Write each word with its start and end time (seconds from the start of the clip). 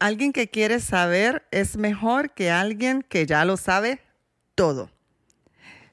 Alguien 0.00 0.32
que 0.32 0.48
quiere 0.48 0.80
saber 0.80 1.46
es 1.50 1.76
mejor 1.76 2.32
que 2.32 2.50
alguien 2.50 3.02
que 3.02 3.26
ya 3.26 3.44
lo 3.44 3.58
sabe 3.58 4.00
todo. 4.54 4.90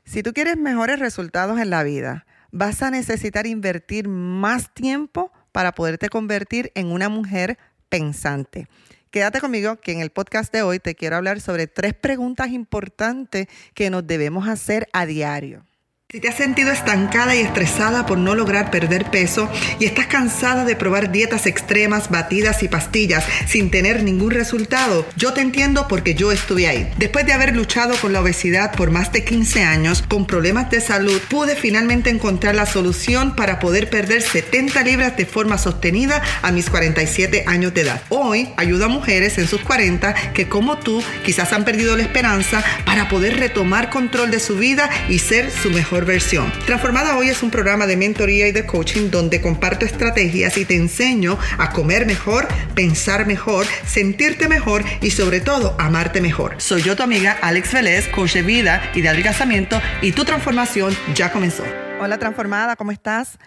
Si 0.06 0.24
tú 0.24 0.32
quieres 0.32 0.56
mejores 0.56 0.98
resultados 0.98 1.60
en 1.60 1.69
la 1.69 1.83
vida, 1.83 2.25
vas 2.54 2.82
a 2.82 2.90
necesitar 2.90 3.46
invertir 3.46 4.08
más 4.08 4.74
tiempo 4.74 5.33
para 5.51 5.74
poderte 5.74 6.08
convertir 6.08 6.72
en 6.74 6.88
una 6.88 7.09
mujer 7.09 7.58
pensante. 7.90 8.70
Quédate 9.12 9.41
conmigo 9.41 9.75
que 9.75 9.91
en 9.91 9.99
el 9.99 10.09
podcast 10.09 10.53
de 10.53 10.61
hoy 10.61 10.79
te 10.79 10.95
quiero 10.95 11.17
hablar 11.17 11.41
sobre 11.41 11.67
tres 11.67 11.93
preguntas 11.93 12.47
importantes 12.51 13.47
que 13.73 13.89
nos 13.89 14.07
debemos 14.07 14.47
hacer 14.47 14.87
a 14.93 15.05
diario. 15.05 15.66
Si 16.09 16.21
te 16.21 16.29
has 16.29 16.37
sentido 16.37 16.71
estancada 16.71 17.35
y 17.35 17.41
estresada 17.41 18.05
por 18.05 18.17
no 18.17 18.33
lograr 18.33 18.71
perder 18.71 19.11
peso 19.11 19.51
y 19.77 19.83
estás 19.83 20.07
cansada 20.07 20.63
de 20.63 20.77
probar 20.77 21.11
dietas 21.11 21.45
extremas, 21.45 22.09
batidas 22.09 22.63
y 22.63 22.69
pastillas 22.69 23.25
sin 23.45 23.69
tener 23.71 24.03
ningún 24.03 24.31
resultado, 24.31 25.05
yo 25.17 25.33
te 25.33 25.41
entiendo 25.41 25.89
porque 25.89 26.15
yo 26.15 26.31
estuve 26.31 26.70
ahí. 26.70 26.89
Después 26.98 27.25
de 27.25 27.34
haber 27.34 27.53
luchado 27.53 27.93
con 27.98 28.13
la 28.13 28.21
obesidad 28.21 28.73
por 28.73 28.89
más 28.89 29.12
de 29.12 29.25
15 29.25 29.63
años, 29.63 30.01
con 30.01 30.25
problemas 30.25 30.71
de 30.71 30.79
salud, 30.79 31.21
pude 31.29 31.57
finalmente 31.57 32.09
encontrar 32.09 32.55
la 32.55 32.67
solución 32.67 33.35
para 33.35 33.59
poder 33.59 33.89
perder 33.89 34.21
70 34.21 34.81
libras 34.84 35.17
de 35.17 35.26
forma 35.26 35.57
sostenida 35.57 36.21
a 36.41 36.53
mis 36.53 36.70
47 36.70 37.43
años 37.48 37.73
de 37.73 37.81
edad. 37.81 38.01
Hoy 38.07 38.48
ayudo 38.55 38.85
a 38.85 38.87
mujeres 38.87 39.37
en 39.39 39.48
sus 39.49 39.59
40 39.59 40.13
que 40.31 40.48
como 40.48 40.77
tú 40.77 41.03
quizás 41.26 41.51
han 41.51 41.65
perdido 41.65 41.98
la 41.98 42.03
esperanza 42.03 42.63
para 42.85 43.09
poder 43.09 43.37
retomar 43.37 43.89
control 43.89 44.31
de 44.31 44.39
su 44.39 44.55
vida 44.55 44.89
y 45.09 45.20
ser 45.20 45.51
su 45.51 45.70
mejor 45.70 45.96
versión. 46.05 46.51
Transformada 46.65 47.17
Hoy 47.17 47.29
es 47.29 47.43
un 47.43 47.51
programa 47.51 47.87
de 47.87 47.97
mentoría 47.97 48.47
y 48.47 48.51
de 48.51 48.65
coaching 48.65 49.09
donde 49.09 49.41
comparto 49.41 49.85
estrategias 49.85 50.57
y 50.57 50.65
te 50.65 50.75
enseño 50.75 51.37
a 51.57 51.71
comer 51.71 52.05
mejor, 52.05 52.47
pensar 52.75 53.25
mejor, 53.25 53.65
sentirte 53.85 54.47
mejor 54.47 54.83
y 55.01 55.11
sobre 55.11 55.41
todo 55.41 55.75
amarte 55.79 56.21
mejor. 56.21 56.55
Soy 56.57 56.81
yo 56.81 56.95
tu 56.95 57.03
amiga 57.03 57.37
Alex 57.41 57.73
Vélez, 57.73 58.07
coach 58.09 58.34
de 58.34 58.41
vida 58.41 58.91
y 58.93 59.01
de 59.01 59.09
adelgazamiento 59.09 59.81
y 60.01 60.12
tu 60.12 60.26
transformación 60.26 60.95
ya 61.15 61.31
comenzó. 61.31 61.63
Hola 61.99 62.17
transformada, 62.17 62.76
¿cómo 62.76 62.91
estás? 62.91 63.37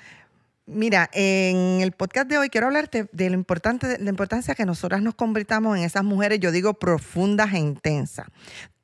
Mira, 0.73 1.11
en 1.15 1.81
el 1.81 1.91
podcast 1.91 2.29
de 2.29 2.39
hoy 2.39 2.49
quiero 2.49 2.69
hablarte 2.69 3.09
de 3.11 3.29
lo 3.29 3.35
importante, 3.35 3.99
la 3.99 4.09
importancia 4.09 4.55
que 4.55 4.65
nosotras 4.65 5.03
nos 5.03 5.17
convirtamos 5.17 5.77
en 5.77 5.83
esas 5.83 6.05
mujeres, 6.05 6.39
yo 6.39 6.53
digo, 6.53 6.75
profundas 6.75 7.53
e 7.55 7.59
intensas. 7.59 8.29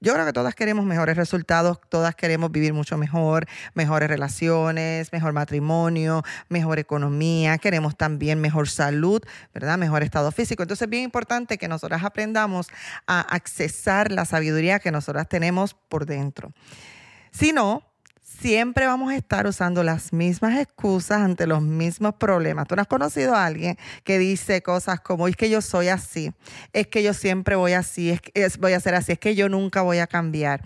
Yo 0.01 0.12
creo 0.12 0.27
que 0.27 0.33
todas 0.33 0.57
queremos 0.57 0.84
mejores 0.84 1.17
resultados, 1.17 1.79
todas 1.89 2.17
queremos 2.17 2.51
vivir 2.51 2.73
mucho 2.73 2.98
mejor, 2.98 3.47
mejores 3.75 4.09
relaciones, 4.09 5.12
mejor 5.12 5.33
matrimonio, 5.33 6.25
mejor 6.48 6.81
economía, 6.81 7.57
queremos 7.59 7.97
también 7.97 8.41
mejor 8.41 8.69
salud, 8.69 9.23
¿verdad? 9.55 9.79
Mejor 9.79 10.03
estado 10.03 10.33
físico. 10.33 10.64
Entonces 10.64 10.87
es 10.87 10.91
bien 10.91 11.05
importante 11.05 11.57
que 11.57 11.69
nosotras 11.69 12.03
aprendamos 12.03 12.67
a 13.07 13.20
accesar 13.20 14.11
la 14.11 14.25
sabiduría 14.25 14.81
que 14.81 14.91
nosotras 14.91 15.29
tenemos 15.29 15.75
por 15.89 16.05
dentro. 16.05 16.53
Si 17.31 17.53
no, 17.53 17.84
siempre 18.41 18.87
vamos 18.87 19.12
a 19.12 19.17
estar 19.17 19.47
usando 19.47 19.83
las 19.83 20.12
mismas 20.12 20.59
excusas 20.59 21.20
ante 21.20 21.47
los 21.47 21.62
mismos 21.62 22.15
problemas. 22.15 22.67
¿Tú 22.67 22.77
no 22.77 22.83
has 22.83 22.89
conocido 22.89 23.34
a 23.34 23.47
alguien 23.47 23.77
que 24.05 24.19
dice 24.19 24.62
cosas 24.62 25.01
como, 25.01 25.29
es 25.29 25.37
que 25.37 25.51
yo 25.51 25.61
soy 25.61 25.89
así, 25.89 26.33
es 26.73 26.87
que 26.87 27.03
yo 27.03 27.14
siempre 27.14 27.57
voy 27.57 27.73
así, 27.73 28.11
es 28.11 28.20
que 28.20 28.48
voy 28.61 28.73
a 28.73 28.81
ser 28.81 28.95
así, 28.95 29.12
es 29.12 29.19
que 29.19 29.34
yo 29.34 29.48
nunca 29.48 29.83
voy 29.83 29.98
a 29.98 30.07
cambiar? 30.07 30.62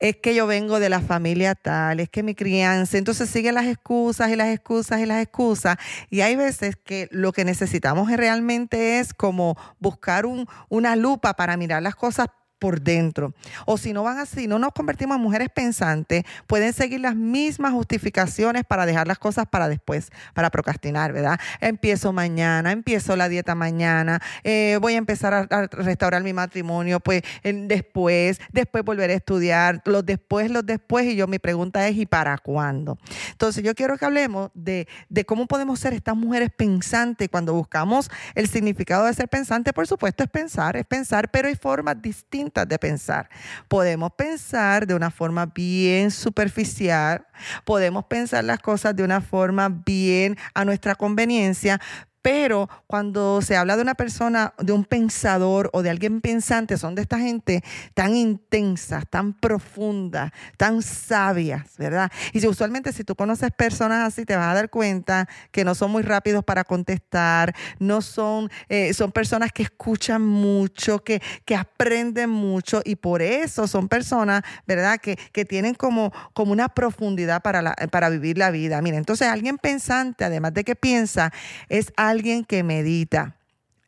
es 0.00 0.16
que 0.16 0.34
yo 0.34 0.46
vengo 0.46 0.80
de 0.80 0.88
la 0.88 1.00
familia 1.00 1.54
tal, 1.54 2.00
es 2.00 2.08
que 2.08 2.22
mi 2.22 2.34
crianza, 2.34 2.96
entonces 2.96 3.28
siguen 3.28 3.54
las 3.54 3.66
excusas 3.66 4.30
y 4.30 4.36
las 4.36 4.48
excusas 4.48 4.98
y 5.00 5.06
las 5.06 5.22
excusas. 5.22 5.76
Y 6.08 6.22
hay 6.22 6.36
veces 6.36 6.76
que 6.76 7.06
lo 7.10 7.32
que 7.32 7.44
necesitamos 7.44 8.10
realmente 8.10 8.98
es 8.98 9.12
como 9.12 9.58
buscar 9.78 10.24
un, 10.24 10.46
una 10.70 10.96
lupa 10.96 11.34
para 11.34 11.58
mirar 11.58 11.82
las 11.82 11.96
cosas 11.96 12.28
por 12.60 12.80
dentro. 12.80 13.32
O 13.66 13.78
si 13.78 13.92
no 13.92 14.04
van 14.04 14.18
así, 14.18 14.46
no 14.46 14.60
nos 14.60 14.72
convertimos 14.72 15.16
en 15.16 15.22
mujeres 15.22 15.48
pensantes, 15.48 16.22
pueden 16.46 16.72
seguir 16.72 17.00
las 17.00 17.16
mismas 17.16 17.72
justificaciones 17.72 18.64
para 18.64 18.86
dejar 18.86 19.08
las 19.08 19.18
cosas 19.18 19.46
para 19.46 19.68
después, 19.68 20.10
para 20.34 20.50
procrastinar, 20.50 21.12
¿verdad? 21.12 21.40
Empiezo 21.60 22.12
mañana, 22.12 22.70
empiezo 22.70 23.16
la 23.16 23.28
dieta 23.28 23.54
mañana, 23.54 24.20
eh, 24.44 24.78
voy 24.80 24.94
a 24.94 24.98
empezar 24.98 25.34
a, 25.34 25.66
restaurar 25.70 26.22
mi 26.22 26.32
matrimonio, 26.32 27.00
pues 27.00 27.22
después, 27.42 28.40
después 28.52 28.84
volveré 28.84 29.14
a 29.14 29.16
estudiar, 29.16 29.80
los 29.86 30.04
después, 30.04 30.50
los 30.50 30.64
después, 30.64 31.06
y 31.06 31.16
yo 31.16 31.26
mi 31.26 31.38
pregunta 31.38 31.88
es, 31.88 31.96
¿y 31.96 32.06
para 32.06 32.36
cuándo? 32.38 32.98
Entonces 33.30 33.64
yo 33.64 33.74
quiero 33.74 33.96
que 33.96 34.04
hablemos 34.04 34.50
de, 34.52 34.86
de 35.08 35.24
cómo 35.24 35.46
podemos 35.46 35.80
ser 35.80 35.94
estas 35.94 36.16
mujeres 36.16 36.50
pensantes 36.54 37.28
cuando 37.30 37.54
buscamos 37.54 38.10
el 38.34 38.48
significado 38.48 39.06
de 39.06 39.14
ser 39.14 39.28
pensante, 39.28 39.72
por 39.72 39.86
supuesto 39.86 40.22
es 40.22 40.28
pensar, 40.28 40.76
es 40.76 40.84
pensar, 40.84 41.30
pero 41.30 41.48
hay 41.48 41.54
formas 41.54 42.00
distintas 42.02 42.49
de 42.50 42.78
pensar. 42.78 43.28
Podemos 43.68 44.12
pensar 44.12 44.86
de 44.86 44.94
una 44.94 45.10
forma 45.10 45.46
bien 45.46 46.10
superficial, 46.10 47.26
podemos 47.64 48.04
pensar 48.04 48.44
las 48.44 48.58
cosas 48.60 48.94
de 48.96 49.02
una 49.02 49.20
forma 49.20 49.68
bien 49.68 50.36
a 50.54 50.64
nuestra 50.64 50.94
conveniencia, 50.94 51.80
pero 52.22 52.68
cuando 52.86 53.40
se 53.40 53.56
habla 53.56 53.76
de 53.76 53.82
una 53.82 53.94
persona, 53.94 54.52
de 54.58 54.72
un 54.72 54.84
pensador 54.84 55.70
o 55.72 55.82
de 55.82 55.90
alguien 55.90 56.20
pensante, 56.20 56.76
son 56.76 56.94
de 56.94 57.02
esta 57.02 57.18
gente 57.18 57.64
tan 57.94 58.14
intensas, 58.14 59.04
tan 59.08 59.32
profundas, 59.32 60.30
tan 60.56 60.82
sabias, 60.82 61.76
¿verdad? 61.78 62.10
Y 62.32 62.46
usualmente 62.46 62.92
si 62.92 63.04
tú 63.04 63.14
conoces 63.14 63.50
personas 63.52 64.06
así, 64.06 64.24
te 64.24 64.36
vas 64.36 64.48
a 64.48 64.54
dar 64.54 64.70
cuenta 64.70 65.28
que 65.50 65.64
no 65.64 65.74
son 65.74 65.90
muy 65.90 66.02
rápidos 66.02 66.44
para 66.44 66.64
contestar, 66.64 67.54
no 67.78 68.02
son, 68.02 68.50
eh, 68.68 68.92
son 68.92 69.12
personas 69.12 69.50
que 69.52 69.62
escuchan 69.62 70.22
mucho, 70.22 71.02
que, 71.02 71.22
que 71.44 71.56
aprenden 71.56 72.28
mucho 72.28 72.82
y 72.84 72.96
por 72.96 73.22
eso 73.22 73.66
son 73.66 73.88
personas, 73.88 74.42
¿verdad? 74.66 74.98
Que, 74.98 75.16
que 75.32 75.44
tienen 75.46 75.74
como, 75.74 76.12
como 76.34 76.52
una 76.52 76.68
profundidad 76.68 77.40
para, 77.40 77.62
la, 77.62 77.74
para 77.90 78.10
vivir 78.10 78.36
la 78.36 78.50
vida. 78.50 78.82
Mira, 78.82 78.98
entonces 78.98 79.26
alguien 79.26 79.56
pensante, 79.56 80.24
además 80.24 80.52
de 80.52 80.64
que 80.64 80.76
piensa, 80.76 81.32
es 81.68 81.92
alguien 81.96 82.09
alguien 82.10 82.44
que 82.44 82.62
medita. 82.62 83.36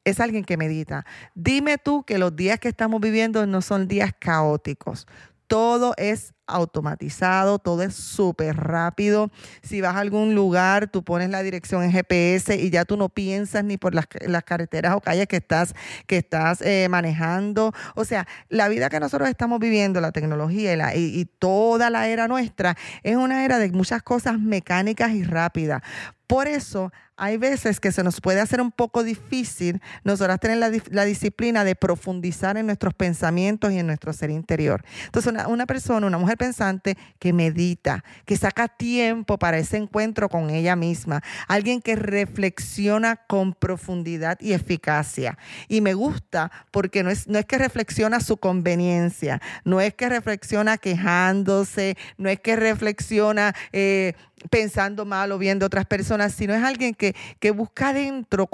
Es 0.05 0.19
alguien 0.21 0.45
que 0.45 0.57
medita. 0.57 1.05
Dime 1.35 1.79
tú 1.79 2.03
que 2.05 2.19
los 2.19 2.35
días 2.35 2.59
que 2.59 2.69
estamos 2.69 3.01
viviendo 3.01 3.47
no 3.47 3.63
son 3.63 3.87
días 3.87 4.13
caóticos. 4.19 5.07
Todo 5.47 5.95
es 5.97 6.33
automatizado, 6.47 7.59
todo 7.59 7.83
es 7.83 7.95
súper 7.95 8.57
rápido. 8.57 9.31
Si 9.63 9.81
vas 9.81 9.97
a 9.97 10.01
algún 10.01 10.35
lugar, 10.35 10.89
tú 10.89 11.03
pones 11.03 11.31
la 11.31 11.43
dirección 11.43 11.83
en 11.83 11.93
GPS 11.93 12.57
y 12.57 12.71
ya 12.71 12.85
tú 12.85 12.97
no 12.97 13.09
piensas 13.09 13.65
ni 13.65 13.77
por 13.77 13.95
las, 13.95 14.07
carreteras 14.45 14.95
o 14.95 15.01
calles 15.01 15.27
que 15.27 15.37
estás, 15.37 15.75
que 16.07 16.19
estás 16.19 16.61
eh, 16.63 16.89
manejando. 16.91 17.73
O 17.95 18.05
sea, 18.05 18.27
la 18.49 18.69
vida 18.69 18.91
que 18.91 19.01
nosotros 19.01 19.29
estamos 19.29 19.61
viviendo, 19.61 20.01
la 20.01 20.13
tecnología 20.13 20.73
y, 20.73 20.77
la, 20.77 20.93
toda 21.39 21.91
la 21.91 22.09
era 22.09 22.29
nuestra, 22.29 22.77
es 23.03 23.17
una 23.17 23.45
era 23.45 23.59
de 23.59 23.71
muchas 23.71 24.03
cosas 24.03 24.39
mecánicas 24.39 25.13
y 25.13 25.25
rápidas. 25.25 25.83
Por 26.27 26.49
eso 26.49 26.91
hay 27.17 27.37
veces 27.37 27.79
que 27.79 27.93
se 27.93 28.03
nos 28.03 28.21
puede 28.21 28.41
hacer 28.41 28.61
un 28.61 28.73
poco 28.73 29.05
difícil 29.05 29.83
nosotras 30.03 30.41
tener 30.41 30.57
la, 30.57 31.05
disciplina 31.05 31.63
de 31.63 31.77
profundizar 31.77 32.57
en 32.57 32.67
nuestros 32.67 32.95
pensamientos 32.95 33.71
y 33.71 33.79
en 33.79 33.87
nuestro 33.87 34.13
ser 34.13 34.31
interior. 34.31 34.83
Entonces, 35.05 35.33
una, 35.47 35.67
persona, 35.67 36.07
una 36.07 36.19
mujer 36.19 36.39
pensante 36.43 36.99
que 37.21 37.33
medita, 37.33 38.03
que 38.25 38.37
saca 38.37 38.67
tiempo 38.67 39.39
para 39.39 39.59
ese 39.59 39.77
encuentro 39.77 40.29
con 40.29 40.51
ella 40.51 40.75
misma, 40.75 41.23
alguien 41.47 41.81
que 41.81 41.95
reflexiona 41.95 43.15
con 43.15 43.55
profundidad 43.55 44.41
y 44.41 44.53
eficacia. 44.53 45.39
Y 45.69 45.81
me 45.83 45.95
gusta 45.95 46.51
porque 46.73 47.05
no 47.05 47.11
es, 47.11 47.29
no 47.29 47.39
es 47.39 47.47
que 47.47 47.59
reflexiona 47.59 48.19
su 48.19 48.39
conveniencia, 48.39 49.41
no 49.65 49.81
es 49.81 49.95
que 49.95 50.09
reflexiona 50.09 50.79
quejándose, 50.79 51.97
no 52.19 52.29
es 52.29 52.41
que 52.41 52.57
reflexiona 52.57 53.55
eh, 53.73 54.15
pensando 54.51 55.05
mal 55.05 55.31
o 55.31 55.39
viendo 55.39 55.67
otras 55.67 55.87
personas, 55.87 56.35
sino 56.35 56.55
es 56.55 56.65
alguien 56.65 56.93
que, 56.93 57.15
busca 57.53 57.93
dentro, 57.93 58.49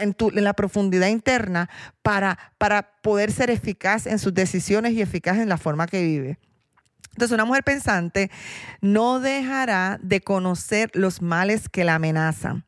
en, 0.00 0.16
en, 0.18 0.44
la 0.44 0.54
profundidad 0.54 1.08
interna, 1.08 1.68
para, 2.00 2.38
para 2.56 2.90
poder 3.02 3.32
ser 3.32 3.50
eficaz 3.50 4.06
en 4.06 4.18
sus 4.18 4.32
decisiones 4.32 4.94
y 4.94 5.02
eficaz 5.02 5.36
en 5.36 5.50
la 5.50 5.58
forma 5.58 5.86
que 5.86 6.02
vive. 6.02 6.38
Entonces, 7.18 7.34
una 7.34 7.46
mujer 7.46 7.64
pensante 7.64 8.30
no 8.80 9.18
dejará 9.18 9.98
de 10.00 10.20
conocer 10.20 10.88
los 10.94 11.20
males 11.20 11.68
que 11.68 11.82
la 11.82 11.96
amenazan. 11.96 12.67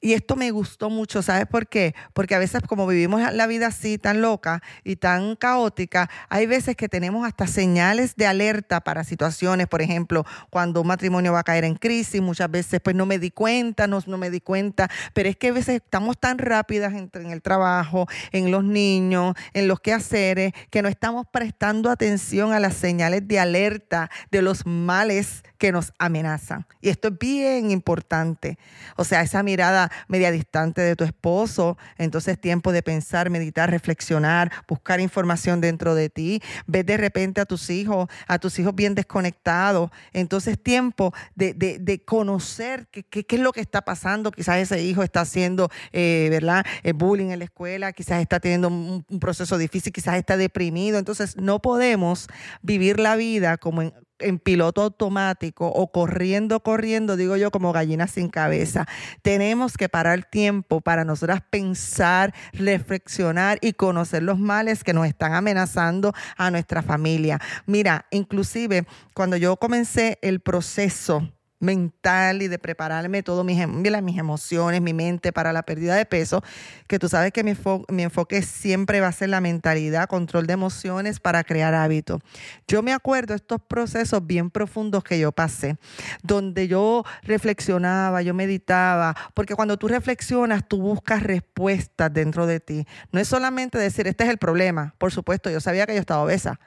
Y 0.00 0.12
esto 0.12 0.36
me 0.36 0.52
gustó 0.52 0.90
mucho, 0.90 1.22
¿sabes 1.22 1.46
por 1.46 1.66
qué? 1.66 1.92
Porque 2.12 2.36
a 2.36 2.38
veces 2.38 2.62
como 2.68 2.86
vivimos 2.86 3.20
la 3.32 3.46
vida 3.48 3.66
así, 3.66 3.98
tan 3.98 4.22
loca 4.22 4.62
y 4.84 4.94
tan 4.94 5.34
caótica, 5.34 6.08
hay 6.28 6.46
veces 6.46 6.76
que 6.76 6.88
tenemos 6.88 7.26
hasta 7.26 7.48
señales 7.48 8.14
de 8.14 8.28
alerta 8.28 8.80
para 8.80 9.02
situaciones, 9.02 9.66
por 9.66 9.82
ejemplo, 9.82 10.24
cuando 10.50 10.82
un 10.82 10.86
matrimonio 10.86 11.32
va 11.32 11.40
a 11.40 11.44
caer 11.44 11.64
en 11.64 11.74
crisis, 11.74 12.22
muchas 12.22 12.48
veces 12.48 12.80
pues 12.80 12.94
no 12.94 13.06
me 13.06 13.18
di 13.18 13.32
cuenta, 13.32 13.88
no, 13.88 13.98
no 14.06 14.18
me 14.18 14.30
di 14.30 14.40
cuenta, 14.40 14.88
pero 15.14 15.28
es 15.28 15.36
que 15.36 15.48
a 15.48 15.52
veces 15.52 15.82
estamos 15.82 16.16
tan 16.16 16.38
rápidas 16.38 16.94
en, 16.94 17.10
en 17.14 17.30
el 17.32 17.42
trabajo, 17.42 18.06
en 18.30 18.52
los 18.52 18.62
niños, 18.62 19.34
en 19.52 19.66
los 19.66 19.80
quehaceres, 19.80 20.52
que 20.70 20.80
no 20.80 20.88
estamos 20.88 21.26
prestando 21.32 21.90
atención 21.90 22.52
a 22.52 22.60
las 22.60 22.74
señales 22.74 23.26
de 23.26 23.40
alerta 23.40 24.10
de 24.30 24.42
los 24.42 24.64
males 24.64 25.42
que 25.58 25.72
nos 25.72 25.92
amenazan. 25.98 26.66
Y 26.80 26.88
esto 26.88 27.08
es 27.08 27.18
bien 27.18 27.70
importante. 27.70 28.58
O 28.96 29.04
sea, 29.04 29.22
esa 29.22 29.42
mirada 29.42 29.90
media 30.06 30.30
distante 30.30 30.80
de 30.80 30.96
tu 30.96 31.04
esposo, 31.04 31.76
entonces 31.98 32.40
tiempo 32.40 32.72
de 32.72 32.82
pensar, 32.82 33.28
meditar, 33.28 33.70
reflexionar, 33.70 34.50
buscar 34.68 35.00
información 35.00 35.60
dentro 35.60 35.94
de 35.94 36.08
ti, 36.08 36.40
ves 36.66 36.86
de 36.86 36.96
repente 36.96 37.40
a 37.40 37.44
tus 37.44 37.70
hijos, 37.70 38.08
a 38.28 38.38
tus 38.38 38.58
hijos 38.58 38.74
bien 38.74 38.94
desconectados, 38.94 39.90
entonces 40.12 40.62
tiempo 40.62 41.12
de, 41.34 41.52
de, 41.54 42.04
conocer 42.04 42.86
qué, 42.90 43.02
qué, 43.02 43.26
es 43.28 43.40
lo 43.40 43.52
que 43.52 43.60
está 43.60 43.82
pasando, 43.82 44.30
quizás 44.30 44.58
ese 44.58 44.82
hijo 44.82 45.02
está 45.02 45.22
haciendo, 45.22 45.70
eh, 45.92 46.28
¿verdad?, 46.30 46.64
el 46.84 46.90
eh, 46.90 46.92
bullying 46.92 47.30
en 47.30 47.40
la 47.40 47.44
escuela, 47.46 47.92
quizás 47.92 48.22
está 48.22 48.38
teniendo 48.38 48.68
un, 48.68 49.04
un 49.08 49.20
proceso 49.20 49.58
difícil, 49.58 49.92
quizás 49.92 50.16
está 50.16 50.36
deprimido, 50.36 50.98
entonces 50.98 51.36
no 51.36 51.60
podemos 51.60 52.28
vivir 52.62 53.00
la 53.00 53.16
vida 53.16 53.56
como 53.56 53.82
en, 53.82 53.92
en 54.20 54.38
piloto 54.38 54.82
automático 54.82 55.66
o 55.66 55.90
corriendo, 55.92 56.60
corriendo, 56.60 57.16
digo 57.16 57.36
yo, 57.36 57.50
como 57.50 57.72
gallina 57.72 58.06
sin 58.06 58.28
cabeza. 58.28 58.86
Tenemos 59.22 59.76
que 59.76 59.88
parar 59.88 60.24
tiempo 60.24 60.80
para 60.80 61.04
nosotras 61.04 61.42
pensar, 61.48 62.34
reflexionar 62.52 63.58
y 63.60 63.72
conocer 63.72 64.22
los 64.22 64.38
males 64.38 64.84
que 64.84 64.92
nos 64.92 65.06
están 65.06 65.34
amenazando 65.34 66.12
a 66.36 66.50
nuestra 66.50 66.82
familia. 66.82 67.40
Mira, 67.66 68.06
inclusive 68.10 68.86
cuando 69.14 69.36
yo 69.36 69.56
comencé 69.56 70.18
el 70.22 70.40
proceso 70.40 71.28
mental 71.60 72.42
y 72.42 72.48
de 72.48 72.58
prepararme 72.58 73.22
todo 73.22 73.44
mis, 73.44 73.60
em, 73.60 73.82
mis 73.82 74.18
emociones, 74.18 74.80
mi 74.80 74.94
mente 74.94 75.32
para 75.32 75.52
la 75.52 75.62
pérdida 75.62 75.94
de 75.94 76.06
peso, 76.06 76.42
que 76.86 76.98
tú 76.98 77.08
sabes 77.08 77.32
que 77.32 77.42
mi, 77.42 77.54
mi, 77.88 78.02
enfoque 78.04 78.42
siempre 78.42 79.00
va 79.00 79.08
a 79.08 79.12
ser 79.12 79.28
la 79.28 79.40
mentalidad, 79.40 80.08
control 80.08 80.46
de 80.46 80.52
emociones 80.52 81.20
para 81.20 81.44
crear 81.44 81.74
hábitos. 81.74 82.20
Yo 82.66 82.82
me 82.82 82.92
acuerdo 82.92 83.34
estos 83.34 83.60
procesos 83.60 84.26
bien 84.26 84.50
profundos 84.50 85.02
que 85.04 85.18
yo 85.18 85.32
pasé, 85.32 85.76
donde 86.22 86.68
yo 86.68 87.04
reflexionaba, 87.22 88.22
yo 88.22 88.34
meditaba, 88.34 89.16
porque 89.34 89.54
cuando 89.54 89.76
tú 89.76 89.88
reflexionas, 89.88 90.66
tú 90.66 90.80
buscas 90.80 91.22
respuestas 91.22 92.12
dentro 92.12 92.46
de 92.46 92.60
ti. 92.60 92.86
No 93.12 93.20
es 93.20 93.28
solamente 93.28 93.78
decir, 93.78 94.06
este 94.06 94.24
es 94.24 94.30
el 94.30 94.38
problema, 94.38 94.94
por 94.98 95.12
supuesto, 95.12 95.50
yo 95.50 95.60
sabía 95.60 95.86
que 95.86 95.94
yo 95.94 96.00
estaba 96.00 96.22
obesa, 96.22 96.60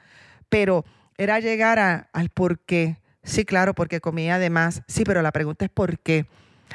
pero 0.48 0.84
era 1.16 1.40
llegar 1.40 2.08
al 2.12 2.28
por 2.30 2.58
qué 2.60 3.01
Sí, 3.24 3.44
claro, 3.44 3.74
porque 3.74 4.00
comía 4.00 4.36
además. 4.36 4.82
Sí, 4.88 5.04
pero 5.04 5.22
la 5.22 5.32
pregunta 5.32 5.64
es 5.64 5.70
¿por 5.70 5.98
qué? 5.98 6.26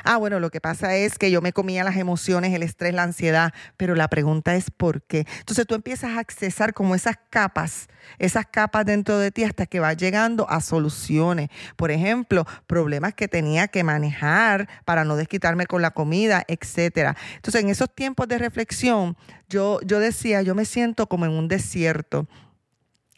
Ah, 0.03 0.17
bueno, 0.17 0.39
lo 0.39 0.49
que 0.49 0.61
pasa 0.61 0.95
es 0.95 1.17
que 1.17 1.31
yo 1.31 1.41
me 1.41 1.53
comía 1.53 1.83
las 1.83 1.97
emociones, 1.97 2.53
el 2.53 2.63
estrés, 2.63 2.93
la 2.93 3.03
ansiedad, 3.03 3.53
pero 3.77 3.95
la 3.95 4.07
pregunta 4.07 4.55
es 4.55 4.69
¿por 4.69 5.01
qué? 5.01 5.25
Entonces 5.39 5.65
tú 5.65 5.75
empiezas 5.75 6.11
a 6.11 6.19
accesar 6.19 6.73
como 6.73 6.95
esas 6.95 7.15
capas, 7.29 7.87
esas 8.19 8.45
capas 8.45 8.85
dentro 8.85 9.17
de 9.17 9.31
ti 9.31 9.43
hasta 9.43 9.65
que 9.65 9.79
vas 9.79 9.97
llegando 9.97 10.49
a 10.49 10.61
soluciones. 10.61 11.49
Por 11.75 11.91
ejemplo, 11.91 12.45
problemas 12.67 13.13
que 13.13 13.27
tenía 13.27 13.67
que 13.67 13.83
manejar 13.83 14.69
para 14.85 15.03
no 15.03 15.15
desquitarme 15.15 15.65
con 15.65 15.81
la 15.81 15.91
comida, 15.91 16.43
etcétera. 16.47 17.15
Entonces, 17.35 17.61
en 17.61 17.69
esos 17.69 17.93
tiempos 17.93 18.27
de 18.27 18.37
reflexión, 18.37 19.17
yo, 19.49 19.79
yo 19.83 19.99
decía, 19.99 20.41
yo 20.41 20.55
me 20.55 20.65
siento 20.65 21.07
como 21.07 21.25
en 21.25 21.31
un 21.31 21.47
desierto 21.47 22.27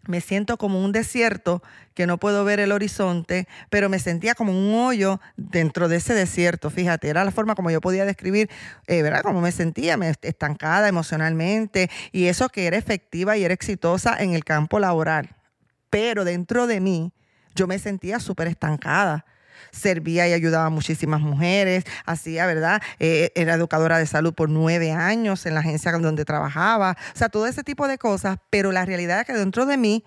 me 0.07 0.21
siento 0.21 0.57
como 0.57 0.83
un 0.83 0.91
desierto 0.91 1.61
que 1.93 2.07
no 2.07 2.17
puedo 2.17 2.43
ver 2.45 2.59
el 2.59 2.71
horizonte, 2.71 3.47
pero 3.69 3.89
me 3.89 3.99
sentía 3.99 4.35
como 4.35 4.51
un 4.51 4.73
hoyo 4.73 5.19
dentro 5.37 5.87
de 5.89 5.97
ese 5.97 6.13
desierto. 6.13 6.69
Fíjate, 6.69 7.09
era 7.09 7.23
la 7.25 7.31
forma 7.31 7.55
como 7.55 7.71
yo 7.71 7.81
podía 7.81 8.05
describir, 8.05 8.49
eh, 8.87 9.01
¿verdad? 9.01 9.21
Cómo 9.21 9.41
me 9.41 9.51
sentía, 9.51 9.97
me 9.97 10.13
estancada 10.21 10.87
emocionalmente 10.87 11.89
y 12.11 12.25
eso 12.25 12.49
que 12.49 12.67
era 12.67 12.77
efectiva 12.77 13.37
y 13.37 13.43
era 13.43 13.53
exitosa 13.53 14.15
en 14.17 14.33
el 14.33 14.43
campo 14.43 14.79
laboral. 14.79 15.35
Pero 15.89 16.23
dentro 16.23 16.67
de 16.67 16.79
mí, 16.79 17.11
yo 17.55 17.67
me 17.67 17.79
sentía 17.79 18.19
súper 18.19 18.47
estancada 18.47 19.25
servía 19.71 20.27
y 20.27 20.33
ayudaba 20.33 20.65
a 20.65 20.69
muchísimas 20.69 21.21
mujeres, 21.21 21.83
hacía, 22.05 22.45
¿verdad? 22.45 22.81
Eh, 22.99 23.31
era 23.35 23.55
educadora 23.55 23.97
de 23.97 24.05
salud 24.05 24.33
por 24.33 24.49
nueve 24.49 24.91
años 24.91 25.45
en 25.45 25.53
la 25.53 25.59
agencia 25.59 25.91
donde 25.91 26.25
trabajaba, 26.25 26.97
o 27.13 27.17
sea, 27.17 27.29
todo 27.29 27.47
ese 27.47 27.63
tipo 27.63 27.87
de 27.87 27.97
cosas, 27.97 28.37
pero 28.49 28.71
la 28.71 28.85
realidad 28.85 29.21
es 29.21 29.25
que 29.25 29.33
dentro 29.33 29.65
de 29.65 29.77
mí 29.77 30.03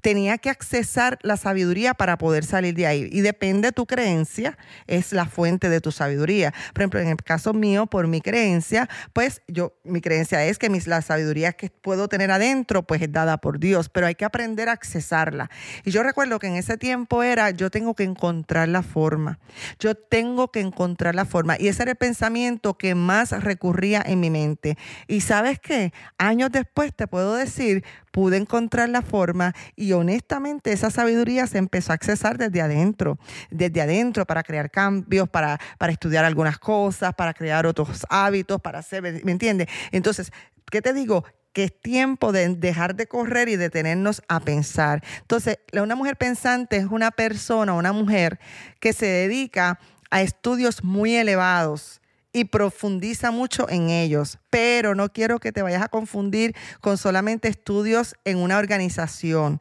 tenía 0.00 0.38
que 0.38 0.50
accesar 0.50 1.18
la 1.22 1.36
sabiduría 1.36 1.94
para 1.94 2.18
poder 2.18 2.44
salir 2.44 2.74
de 2.74 2.86
ahí. 2.86 3.08
Y 3.10 3.20
depende 3.20 3.68
de 3.68 3.72
tu 3.72 3.86
creencia, 3.86 4.56
es 4.86 5.12
la 5.12 5.26
fuente 5.26 5.68
de 5.68 5.80
tu 5.80 5.92
sabiduría. 5.92 6.52
Por 6.72 6.82
ejemplo, 6.82 7.00
en 7.00 7.08
el 7.08 7.16
caso 7.16 7.52
mío, 7.52 7.86
por 7.86 8.06
mi 8.06 8.20
creencia, 8.20 8.88
pues 9.12 9.42
yo, 9.48 9.74
mi 9.84 10.00
creencia 10.00 10.44
es 10.44 10.58
que 10.58 10.70
mis, 10.70 10.86
la 10.86 11.02
sabiduría 11.02 11.52
que 11.52 11.70
puedo 11.70 12.08
tener 12.08 12.30
adentro, 12.30 12.82
pues 12.82 13.02
es 13.02 13.12
dada 13.12 13.38
por 13.38 13.58
Dios, 13.58 13.88
pero 13.88 14.06
hay 14.06 14.14
que 14.14 14.24
aprender 14.24 14.68
a 14.68 14.72
accesarla. 14.72 15.50
Y 15.84 15.90
yo 15.90 16.02
recuerdo 16.02 16.38
que 16.38 16.46
en 16.46 16.56
ese 16.56 16.76
tiempo 16.76 17.22
era, 17.22 17.50
yo 17.50 17.70
tengo 17.70 17.94
que 17.94 18.04
encontrar 18.04 18.68
la 18.68 18.82
forma, 18.82 19.38
yo 19.78 19.94
tengo 19.94 20.50
que 20.50 20.60
encontrar 20.60 21.14
la 21.14 21.24
forma. 21.24 21.56
Y 21.58 21.68
ese 21.68 21.82
era 21.82 21.92
el 21.92 21.96
pensamiento 21.96 22.76
que 22.78 22.94
más 22.94 23.30
recurría 23.42 24.02
en 24.04 24.20
mi 24.20 24.30
mente. 24.30 24.76
Y 25.06 25.20
sabes 25.20 25.58
qué, 25.58 25.92
años 26.18 26.50
después 26.52 26.94
te 26.94 27.06
puedo 27.06 27.34
decir, 27.34 27.84
pude 28.16 28.38
encontrar 28.38 28.88
la 28.88 29.02
forma 29.02 29.54
y 29.76 29.92
honestamente 29.92 30.72
esa 30.72 30.88
sabiduría 30.90 31.46
se 31.46 31.58
empezó 31.58 31.92
a 31.92 31.96
accesar 31.96 32.38
desde 32.38 32.62
adentro, 32.62 33.18
desde 33.50 33.82
adentro 33.82 34.24
para 34.24 34.42
crear 34.42 34.70
cambios, 34.70 35.28
para, 35.28 35.60
para 35.76 35.92
estudiar 35.92 36.24
algunas 36.24 36.58
cosas, 36.58 37.14
para 37.14 37.34
crear 37.34 37.66
otros 37.66 38.06
hábitos, 38.08 38.58
para 38.62 38.78
hacer, 38.78 39.02
¿me 39.22 39.32
entiendes? 39.32 39.68
Entonces, 39.92 40.32
¿qué 40.70 40.80
te 40.80 40.94
digo? 40.94 41.26
que 41.52 41.64
es 41.64 41.78
tiempo 41.78 42.32
de 42.32 42.54
dejar 42.54 42.96
de 42.96 43.06
correr 43.06 43.50
y 43.50 43.56
detenernos 43.56 44.22
a 44.28 44.40
pensar. 44.40 45.02
Entonces, 45.20 45.58
una 45.72 45.94
mujer 45.94 46.16
pensante 46.16 46.76
es 46.76 46.86
una 46.86 47.10
persona, 47.10 47.74
una 47.74 47.92
mujer 47.92 48.38
que 48.80 48.94
se 48.94 49.06
dedica 49.06 49.78
a 50.10 50.22
estudios 50.22 50.84
muy 50.84 51.16
elevados, 51.16 52.00
y 52.36 52.44
profundiza 52.44 53.30
mucho 53.30 53.66
en 53.70 53.88
ellos. 53.88 54.38
Pero 54.50 54.94
no 54.94 55.10
quiero 55.10 55.40
que 55.40 55.52
te 55.52 55.62
vayas 55.62 55.82
a 55.82 55.88
confundir 55.88 56.54
con 56.82 56.98
solamente 56.98 57.48
estudios 57.48 58.14
en 58.26 58.36
una 58.36 58.58
organización. 58.58 59.58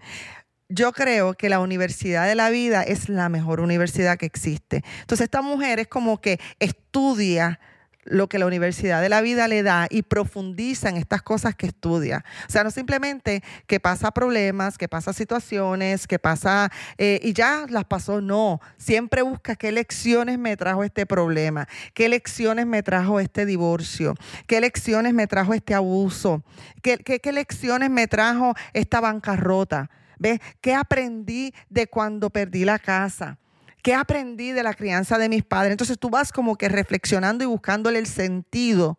Yo 0.67 0.91
creo 0.91 1.35
que 1.35 1.47
la 1.47 1.61
universidad 1.61 2.27
de 2.27 2.35
la 2.35 2.49
vida 2.49 2.83
es 2.83 3.07
la 3.07 3.29
mejor 3.29 3.61
universidad 3.61 4.17
que 4.17 4.25
existe. 4.25 4.83
Entonces 4.99 5.23
esta 5.23 5.41
mujer 5.41 5.79
es 5.79 5.87
como 5.87 6.19
que 6.19 6.37
estudia 6.59 7.61
lo 8.05 8.29
que 8.29 8.39
la 8.39 8.45
Universidad 8.45 9.01
de 9.01 9.09
la 9.09 9.21
Vida 9.21 9.47
le 9.47 9.63
da 9.63 9.87
y 9.89 10.03
profundiza 10.03 10.89
en 10.89 10.97
estas 10.97 11.21
cosas 11.21 11.55
que 11.55 11.67
estudia. 11.67 12.23
O 12.47 12.51
sea, 12.51 12.63
no 12.63 12.71
simplemente 12.71 13.43
que 13.67 13.79
pasa 13.79 14.11
problemas, 14.11 14.77
que 14.77 14.87
pasa 14.87 15.11
situaciones, 15.11 16.07
que 16.07 16.19
pasa 16.19 16.71
eh, 16.97 17.19
y 17.23 17.33
ya 17.33 17.65
las 17.69 17.85
pasó, 17.85 18.21
no. 18.21 18.61
Siempre 18.77 19.23
busca 19.23 19.55
qué 19.55 19.71
lecciones 19.71 20.37
me 20.37 20.55
trajo 20.55 20.83
este 20.83 21.05
problema, 21.05 21.67
qué 21.93 22.07
lecciones 22.07 22.65
me 22.65 22.83
trajo 22.83 23.19
este 23.19 23.45
divorcio, 23.45 24.13
qué 24.47 24.61
lecciones 24.61 25.13
me 25.13 25.27
trajo 25.27 25.53
este 25.53 25.73
abuso, 25.73 26.43
qué, 26.81 26.99
qué, 26.99 27.19
qué 27.19 27.31
lecciones 27.31 27.89
me 27.89 28.07
trajo 28.07 28.53
esta 28.73 29.01
bancarrota. 29.01 29.89
¿Ves? 30.17 30.39
¿Qué 30.61 30.73
aprendí 30.73 31.53
de 31.69 31.87
cuando 31.87 32.29
perdí 32.29 32.63
la 32.63 32.79
casa? 32.79 33.37
¿Qué 33.85 33.93
aprendí 33.93 34.51
de 34.51 34.63
la 34.63 34.73
crianza 34.73 35.19
de 35.19 35.29
mis 35.29 35.43
padres? 35.43 35.69
Entonces 35.69 35.99
tú 35.99 36.09
vas 36.09 36.31
como 36.31 36.55
que 36.55 36.69
reflexionando 36.69 37.43
y 37.43 37.47
buscándole 37.47 37.99
el 37.99 38.07
sentido 38.07 38.97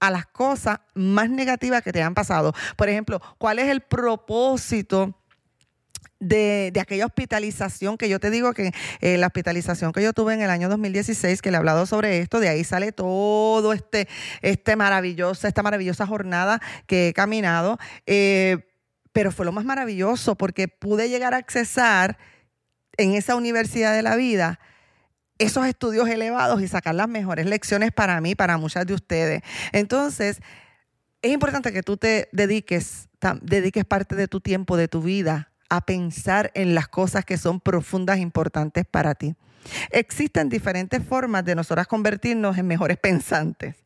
a 0.00 0.10
las 0.10 0.24
cosas 0.24 0.78
más 0.94 1.28
negativas 1.28 1.82
que 1.82 1.92
te 1.92 2.00
han 2.00 2.14
pasado. 2.14 2.54
Por 2.78 2.88
ejemplo, 2.88 3.20
¿cuál 3.36 3.58
es 3.58 3.68
el 3.68 3.82
propósito? 3.82 5.14
De, 6.18 6.72
aquella 6.80 7.04
hospitalización 7.04 7.98
que 7.98 8.08
yo 8.08 8.20
te 8.20 8.30
digo 8.30 8.54
que 8.54 8.72
eh, 9.02 9.18
la 9.18 9.26
hospitalización 9.26 9.92
que 9.92 10.02
yo 10.02 10.14
tuve 10.14 10.32
en 10.32 10.40
el 10.40 10.48
año 10.48 10.70
2016, 10.70 11.42
que 11.42 11.50
le 11.50 11.56
he 11.56 11.58
hablado 11.58 11.84
sobre 11.84 12.20
esto, 12.20 12.40
de 12.40 12.48
ahí 12.48 12.64
sale 12.64 12.92
todo 12.92 13.74
este, 13.74 14.08
este 14.40 14.76
maravilloso, 14.76 15.46
esta 15.46 15.62
maravillosa 15.62 16.06
jornada 16.06 16.62
que 16.86 17.08
he 17.08 17.12
caminado. 17.12 17.76
Eh, 18.06 18.66
pero 19.12 19.30
fue 19.30 19.44
lo 19.44 19.52
más 19.52 19.66
maravilloso 19.66 20.36
porque 20.36 20.68
pude 20.68 21.10
llegar 21.10 21.34
a 21.34 21.36
accesar 21.36 22.16
en 23.02 23.14
esa 23.14 23.34
universidad 23.34 23.94
de 23.94 24.02
la 24.02 24.16
vida 24.16 24.58
esos 25.38 25.66
estudios 25.66 26.08
elevados 26.08 26.62
y 26.62 26.68
sacar 26.68 26.94
las 26.94 27.08
mejores 27.08 27.46
lecciones 27.46 27.90
para 27.90 28.20
mí, 28.20 28.34
para 28.34 28.58
muchas 28.58 28.86
de 28.86 28.94
ustedes. 28.94 29.42
Entonces, 29.72 30.40
es 31.20 31.32
importante 31.32 31.72
que 31.72 31.82
tú 31.82 31.96
te 31.96 32.28
dediques, 32.32 33.08
dediques 33.40 33.84
parte 33.84 34.14
de 34.14 34.28
tu 34.28 34.40
tiempo, 34.40 34.76
de 34.76 34.88
tu 34.88 35.02
vida, 35.02 35.50
a 35.68 35.80
pensar 35.80 36.50
en 36.54 36.74
las 36.74 36.86
cosas 36.86 37.24
que 37.24 37.38
son 37.38 37.58
profundas 37.58 38.18
importantes 38.18 38.84
para 38.84 39.14
ti. 39.14 39.34
Existen 39.90 40.48
diferentes 40.48 41.02
formas 41.02 41.44
de 41.44 41.54
nosotras 41.54 41.86
convertirnos 41.86 42.58
en 42.58 42.66
mejores 42.66 42.98
pensantes. 42.98 43.76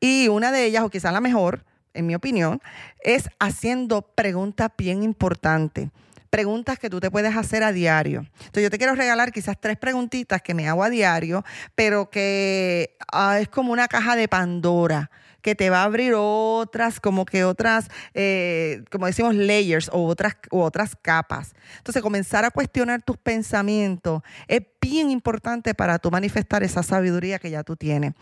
Y 0.00 0.28
una 0.28 0.52
de 0.52 0.64
ellas, 0.64 0.84
o 0.84 0.90
quizás 0.90 1.12
la 1.12 1.20
mejor, 1.20 1.64
en 1.92 2.06
mi 2.06 2.14
opinión, 2.14 2.60
es 3.00 3.28
haciendo 3.38 4.02
preguntas 4.02 4.70
bien 4.76 5.02
importantes 5.02 5.90
preguntas 6.30 6.78
que 6.78 6.90
tú 6.90 7.00
te 7.00 7.10
puedes 7.10 7.36
hacer 7.36 7.62
a 7.62 7.72
diario. 7.72 8.26
Entonces 8.38 8.62
yo 8.62 8.70
te 8.70 8.78
quiero 8.78 8.94
regalar 8.94 9.32
quizás 9.32 9.56
tres 9.60 9.76
preguntitas 9.76 10.42
que 10.42 10.54
me 10.54 10.68
hago 10.68 10.82
a 10.82 10.90
diario, 10.90 11.44
pero 11.74 12.10
que 12.10 12.96
ah, 13.12 13.38
es 13.40 13.48
como 13.48 13.72
una 13.72 13.88
caja 13.88 14.16
de 14.16 14.28
Pandora 14.28 15.10
que 15.42 15.54
te 15.54 15.70
va 15.70 15.82
a 15.82 15.84
abrir 15.84 16.14
otras, 16.16 17.00
como 17.00 17.24
que 17.24 17.44
otras, 17.44 17.88
eh, 18.14 18.82
como 18.90 19.06
decimos, 19.06 19.34
layers 19.34 19.88
o 19.92 20.04
otras, 20.04 20.36
u 20.50 20.60
otras 20.60 20.96
capas. 21.00 21.54
Entonces, 21.78 22.02
comenzar 22.02 22.44
a 22.44 22.50
cuestionar 22.50 23.02
tus 23.02 23.16
pensamientos 23.16 24.22
es 24.46 24.62
bien 24.80 25.10
importante 25.10 25.74
para 25.74 25.98
tú 25.98 26.10
manifestar 26.10 26.62
esa 26.62 26.82
sabiduría 26.82 27.38
que 27.38 27.50
ya 27.50 27.62
tú 27.62 27.76
tienes, 27.76 28.14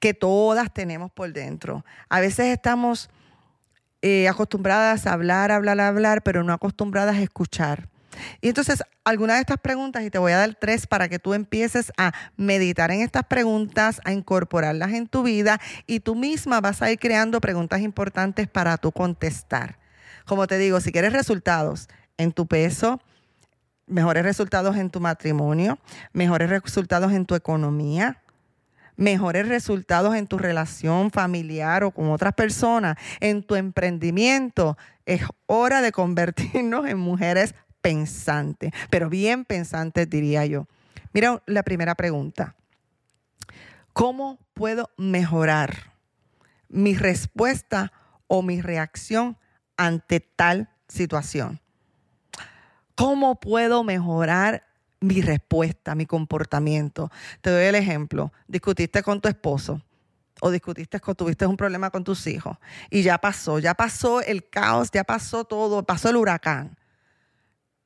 que 0.00 0.14
todas 0.14 0.72
tenemos 0.74 1.12
por 1.12 1.32
dentro. 1.32 1.84
A 2.08 2.20
veces 2.20 2.46
estamos 2.46 3.08
eh, 4.06 4.28
acostumbradas 4.28 5.06
a 5.06 5.14
hablar, 5.14 5.50
hablar, 5.50 5.80
hablar, 5.80 6.22
pero 6.22 6.44
no 6.44 6.52
acostumbradas 6.52 7.16
a 7.16 7.22
escuchar. 7.22 7.88
Y 8.42 8.48
entonces, 8.48 8.82
algunas 9.02 9.36
de 9.36 9.40
estas 9.40 9.56
preguntas, 9.56 10.02
y 10.02 10.10
te 10.10 10.18
voy 10.18 10.32
a 10.32 10.36
dar 10.36 10.54
tres 10.60 10.86
para 10.86 11.08
que 11.08 11.18
tú 11.18 11.32
empieces 11.32 11.90
a 11.96 12.12
meditar 12.36 12.90
en 12.90 13.00
estas 13.00 13.24
preguntas, 13.24 14.02
a 14.04 14.12
incorporarlas 14.12 14.92
en 14.92 15.06
tu 15.06 15.22
vida 15.22 15.58
y 15.86 16.00
tú 16.00 16.16
misma 16.16 16.60
vas 16.60 16.82
a 16.82 16.92
ir 16.92 16.98
creando 16.98 17.40
preguntas 17.40 17.80
importantes 17.80 18.46
para 18.46 18.76
tú 18.76 18.92
contestar. 18.92 19.78
Como 20.26 20.46
te 20.46 20.58
digo, 20.58 20.82
si 20.82 20.92
quieres 20.92 21.14
resultados 21.14 21.88
en 22.18 22.32
tu 22.32 22.46
peso, 22.46 23.00
mejores 23.86 24.22
resultados 24.22 24.76
en 24.76 24.90
tu 24.90 25.00
matrimonio, 25.00 25.78
mejores 26.12 26.50
resultados 26.50 27.10
en 27.12 27.24
tu 27.24 27.34
economía, 27.36 28.22
mejores 28.96 29.48
resultados 29.48 30.14
en 30.14 30.26
tu 30.26 30.38
relación 30.38 31.10
familiar 31.10 31.84
o 31.84 31.90
con 31.90 32.10
otras 32.10 32.34
personas, 32.34 32.96
en 33.20 33.42
tu 33.42 33.56
emprendimiento, 33.56 34.76
es 35.06 35.22
hora 35.46 35.82
de 35.82 35.92
convertirnos 35.92 36.86
en 36.86 36.98
mujeres 36.98 37.54
pensante, 37.80 38.72
pero 38.90 39.10
bien 39.10 39.44
pensante 39.44 40.06
diría 40.06 40.46
yo. 40.46 40.66
Mira 41.12 41.42
la 41.46 41.62
primera 41.62 41.94
pregunta. 41.94 42.56
¿Cómo 43.92 44.38
puedo 44.54 44.90
mejorar 44.96 45.92
mi 46.68 46.96
respuesta 46.96 47.92
o 48.26 48.42
mi 48.42 48.60
reacción 48.60 49.38
ante 49.76 50.20
tal 50.20 50.70
situación? 50.88 51.60
¿Cómo 52.96 53.38
puedo 53.38 53.84
mejorar 53.84 54.66
mi 55.04 55.20
respuesta, 55.20 55.94
mi 55.94 56.06
comportamiento? 56.06 57.10
Te 57.40 57.50
doy 57.50 57.64
el 57.64 57.74
ejemplo. 57.74 58.32
Discutiste 58.48 59.02
con 59.02 59.20
tu 59.20 59.28
esposo 59.28 59.80
o 60.40 60.50
discutiste, 60.50 60.98
tuviste 61.16 61.46
un 61.46 61.56
problema 61.56 61.90
con 61.90 62.04
tus 62.04 62.26
hijos 62.26 62.56
y 62.90 63.02
ya 63.02 63.18
pasó, 63.18 63.58
ya 63.58 63.74
pasó 63.74 64.20
el 64.20 64.48
caos, 64.48 64.90
ya 64.92 65.04
pasó 65.04 65.44
todo, 65.44 65.84
pasó 65.84 66.10
el 66.10 66.16
huracán. 66.16 66.76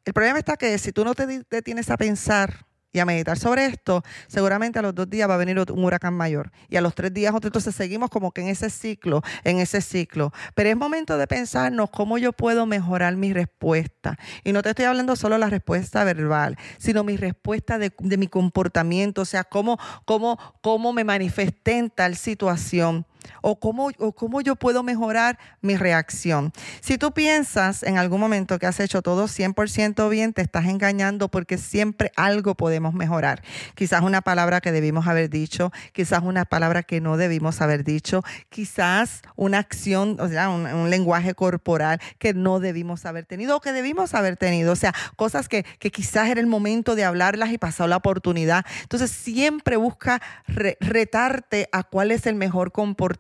El 0.05 0.15
problema 0.15 0.39
está 0.39 0.57
que 0.57 0.79
si 0.79 0.93
tú 0.93 1.05
no 1.05 1.15
te 1.15 1.27
detienes 1.51 1.91
a 1.91 1.97
pensar 1.97 2.68
y 2.99 3.01
a 3.01 3.05
meditar 3.05 3.39
sobre 3.39 3.67
esto, 3.67 4.03
seguramente 4.27 4.81
a 4.81 4.83
los 4.83 4.93
dos 4.93 5.09
días 5.09 5.31
va 5.31 5.35
a 5.35 5.37
venir 5.37 5.57
un 5.57 5.85
huracán 5.85 6.15
mayor. 6.15 6.51
Y 6.69 6.77
a 6.77 6.81
los 6.81 6.97
tres 6.97 7.15
días 7.15 7.33
entonces 7.33 7.73
seguimos 7.73 8.11
como 8.11 8.33
que 8.33 8.41
en 8.41 8.49
ese 8.49 8.71
ciclo, 8.71 9.23
en 9.45 9.61
ese 9.61 9.81
ciclo. 9.81 10.33
Pero 10.57 10.69
es 10.69 10.77
momento 10.77 11.17
de 11.17 11.29
pensarnos 11.29 11.91
cómo 11.91 12.19
yo 12.19 12.33
puedo 12.33 12.67
mejorar 12.67 13.15
mi 13.15 13.33
respuesta. 13.33 14.19
Y 14.43 14.53
no 14.53 14.63
te 14.63 14.71
estoy 14.71 14.87
hablando 14.87 15.15
solo 15.15 15.37
de 15.37 15.39
la 15.39 15.49
respuesta 15.49 16.03
verbal, 16.03 16.59
sino 16.79 17.05
mi 17.05 17.17
respuesta 17.17 17.79
de, 17.79 17.93
mi 18.01 18.27
comportamiento, 18.27 19.23
o 19.23 19.25
sea, 19.25 19.45
cómo, 19.45 19.79
cómo, 20.05 20.37
cómo 20.61 20.93
me 20.93 21.05
manifesté 21.05 21.79
en 21.79 21.91
tal 21.91 22.17
situación 22.17 23.07
o 23.43 23.59
cómo, 23.59 23.91
o 23.99 24.13
cómo 24.13 24.41
yo 24.41 24.57
puedo 24.57 24.83
mejorar 24.83 25.39
mi 25.61 25.77
reacción. 25.77 26.53
Si 26.81 26.99
tú 26.99 27.13
piensas 27.13 27.83
en 27.83 27.99
algún 27.99 28.21
momento 28.21 28.59
que 28.59 28.67
has 28.67 28.81
hecho 28.81 29.03
todo 29.03 29.27
100% 29.27 30.09
bien, 30.09 30.33
te 30.33 30.43
estás 30.43 30.67
engañando 30.67 31.29
porque 31.29 31.59
siempre 31.59 32.13
algo 32.17 32.55
podemos 32.55 32.95
mejorar. 32.95 33.43
Quizás 33.75 34.03
una 34.03 34.23
palabra 34.23 34.61
que 34.61 34.73
debimos 34.73 35.07
haber 35.07 35.31
dicho, 35.31 35.73
quizás 35.93 36.23
una 36.23 36.45
palabra 36.45 36.83
que 36.83 37.01
no 37.01 37.17
debimos 37.17 37.61
haber 37.61 37.85
dicho, 37.85 38.23
quizás 38.49 39.23
una 39.37 39.59
acción, 39.59 40.17
o 40.21 40.29
sea, 40.29 40.49
un, 40.49 40.89
lenguaje 40.89 41.35
corporal 41.35 42.01
que 42.19 42.33
no 42.33 42.61
debimos 42.61 43.05
haber 43.05 43.27
tenido 43.27 43.57
o 43.57 43.61
que 43.61 43.73
debimos 43.73 44.15
haber 44.15 44.37
tenido. 44.37 44.73
O 44.73 44.77
sea, 44.77 44.95
cosas 45.17 45.49
que, 45.49 45.65
quizás 45.79 46.29
era 46.29 46.41
el 46.41 46.47
momento 46.47 46.95
de 46.95 47.05
hablarlas 47.05 47.53
y 47.53 47.59
pasó 47.59 47.87
la 47.87 47.97
oportunidad. 47.97 48.65
Entonces, 48.83 49.11
siempre 49.11 49.77
busca 49.77 50.23
retarte 50.47 51.69
a 51.73 51.83
cuál 51.83 52.11
es 52.11 52.27
el 52.27 52.37
mejor 52.37 52.73
comportamiento 52.73 53.18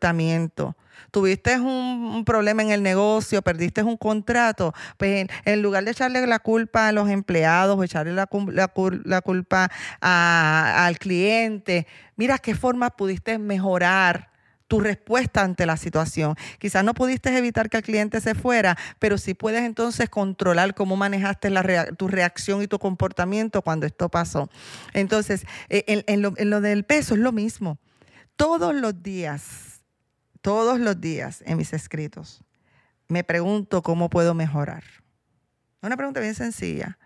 tuviste 1.10 1.58
un, 1.58 2.24
problema 2.24 2.62
en 2.62 2.70
el 2.70 2.82
negocio, 2.82 3.42
perdiste 3.42 3.82
un 3.82 3.96
contrato, 3.96 4.74
pues 4.96 5.28
en, 5.44 5.62
lugar 5.62 5.84
de 5.84 5.92
echarle 5.92 6.26
la 6.26 6.38
culpa 6.38 6.88
a 6.88 6.92
los 6.92 7.08
empleados 7.08 7.78
o 7.78 7.84
echarle 7.84 8.12
la, 8.12 8.26
culpa 9.22 9.70
al 10.00 10.98
cliente, 10.98 11.86
mira 12.16 12.38
qué 12.38 12.54
forma 12.54 12.90
pudiste 12.90 13.38
mejorar 13.38 14.30
tu 14.66 14.80
respuesta 14.80 15.42
ante 15.42 15.64
la 15.64 15.78
situación. 15.78 16.34
Quizás 16.58 16.84
no 16.84 16.92
pudiste 16.92 17.34
evitar 17.34 17.70
que 17.70 17.78
el 17.78 17.82
cliente 17.82 18.20
se 18.20 18.34
fuera, 18.34 18.76
pero 18.98 19.16
sí 19.16 19.32
puedes 19.32 19.62
entonces 19.62 20.10
controlar 20.10 20.74
cómo 20.74 20.94
manejaste 20.94 21.50
tu 21.96 22.06
reacción 22.06 22.62
y 22.62 22.66
tu 22.66 22.78
comportamiento 22.78 23.62
cuando 23.62 23.86
esto 23.86 24.10
pasó. 24.10 24.50
Entonces, 24.92 25.46
eh, 25.70 26.04
en 26.06 26.50
lo 26.50 26.60
del 26.60 26.84
peso 26.84 27.14
es 27.14 27.20
lo 27.20 27.32
mismo. 27.32 27.78
Todos 28.36 28.74
los 28.74 29.02
días 29.02 29.67
todos 30.48 30.80
los 30.80 30.98
días 30.98 31.42
en 31.44 31.58
mis 31.58 31.74
escritos 31.74 32.42
me 33.06 33.22
pregunto 33.22 33.82
cómo 33.82 34.08
puedo 34.08 34.32
mejorar. 34.32 34.82
Una 35.82 35.94
pregunta 35.94 36.20
bien 36.20 36.34
sencilla, 36.34 36.96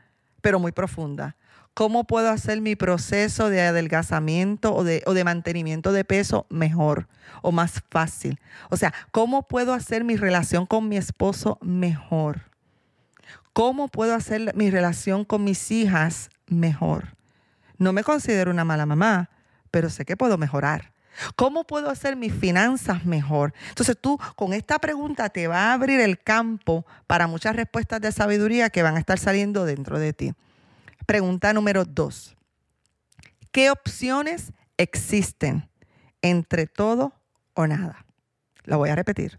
pero 0.41 0.61
muy 0.61 0.71
profunda. 0.71 1.35
¿Cómo 1.75 2.05
puedo 2.05 2.31
hacer 2.31 2.61
mi 2.61 2.77
proceso 2.77 3.51
de 3.51 3.63
adelgazamiento 3.63 4.73
o 4.73 4.85
de, 4.85 5.25
mantenimiento 5.25 5.91
de 5.91 6.05
peso 6.05 6.47
mejor 6.51 7.09
o 7.43 7.51
más 7.51 7.83
fácil? 7.91 8.39
O 8.71 8.77
sea, 8.77 8.95
¿cómo 9.11 9.49
puedo 9.49 9.75
hacer 9.75 10.05
mi 10.05 10.15
relación 10.15 10.65
con 10.65 10.89
mi 10.89 10.97
esposo 10.97 11.59
mejor? 11.63 12.43
¿Cómo 13.53 13.89
puedo 13.89 14.15
hacer 14.15 14.55
mi 14.55 14.71
relación 14.71 15.25
con 15.25 15.43
mis 15.43 15.69
hijas 15.73 16.31
mejor? 16.47 17.17
No 17.77 17.93
me 17.93 18.05
considero 18.05 18.53
una 18.53 18.65
mala 18.65 18.87
mamá, 18.87 19.31
pero 19.73 19.91
sé 19.91 20.05
que 20.05 20.17
puedo 20.17 20.39
mejorar. 20.39 20.92
¿Cómo 21.37 21.65
puedo 21.65 21.91
hacer 21.91 22.17
mis 22.17 22.33
finanzas 22.33 23.05
mejor? 23.05 23.53
Entonces 23.69 23.97
tú 24.01 24.19
con 24.37 24.53
esta 24.53 24.79
pregunta 24.79 25.29
te 25.29 25.47
va 25.47 25.71
a 25.71 25.73
abrir 25.75 26.01
el 26.01 26.19
campo 26.19 26.87
para 27.07 27.27
muchas 27.27 27.57
respuestas 27.57 28.01
de 28.01 28.13
sabiduría 28.13 28.71
que 28.71 28.83
van 28.83 28.97
a 28.97 28.99
estar 28.99 29.19
saliendo 29.19 29.65
dentro 29.65 29.99
de 29.99 30.13
ti. 30.13 30.33
Pregunta 31.07 31.53
número 31.53 31.85
dos. 31.85 32.37
¿Qué 33.51 33.71
opciones 33.71 34.53
existen 34.77 35.69
entre 36.23 36.67
todo 36.67 37.13
o 37.55 37.67
nada? 37.67 38.07
La 38.65 38.77
voy 38.77 38.91
a 38.91 38.95
repetir. 38.95 39.39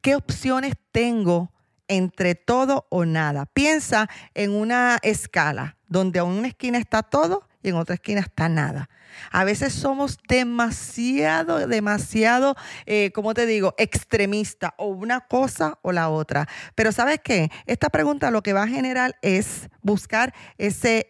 ¿Qué 0.00 0.14
opciones 0.14 0.74
tengo 0.90 1.52
entre 1.88 2.34
todo 2.34 2.86
o 2.88 3.04
nada? 3.04 3.46
Piensa 3.46 4.08
en 4.34 4.52
una 4.52 4.98
escala 5.02 5.76
donde 5.88 6.20
en 6.20 6.26
una 6.26 6.48
esquina 6.48 6.78
está 6.78 7.02
todo 7.02 7.48
y 7.62 7.68
en 7.68 7.76
otra 7.76 7.94
esquina 7.94 8.20
está 8.20 8.48
nada. 8.48 8.88
A 9.30 9.44
veces 9.44 9.72
somos 9.72 10.18
demasiado, 10.28 11.66
demasiado, 11.66 12.56
eh, 12.86 13.10
como 13.14 13.34
te 13.34 13.46
digo, 13.46 13.74
extremista 13.78 14.74
o 14.78 14.86
una 14.86 15.20
cosa 15.20 15.78
o 15.82 15.92
la 15.92 16.08
otra. 16.08 16.48
Pero 16.74 16.92
sabes 16.92 17.20
qué? 17.22 17.50
Esta 17.66 17.90
pregunta 17.90 18.30
lo 18.30 18.42
que 18.42 18.52
va 18.52 18.64
a 18.64 18.68
generar 18.68 19.16
es 19.22 19.68
buscar 19.82 20.34
ese 20.58 21.08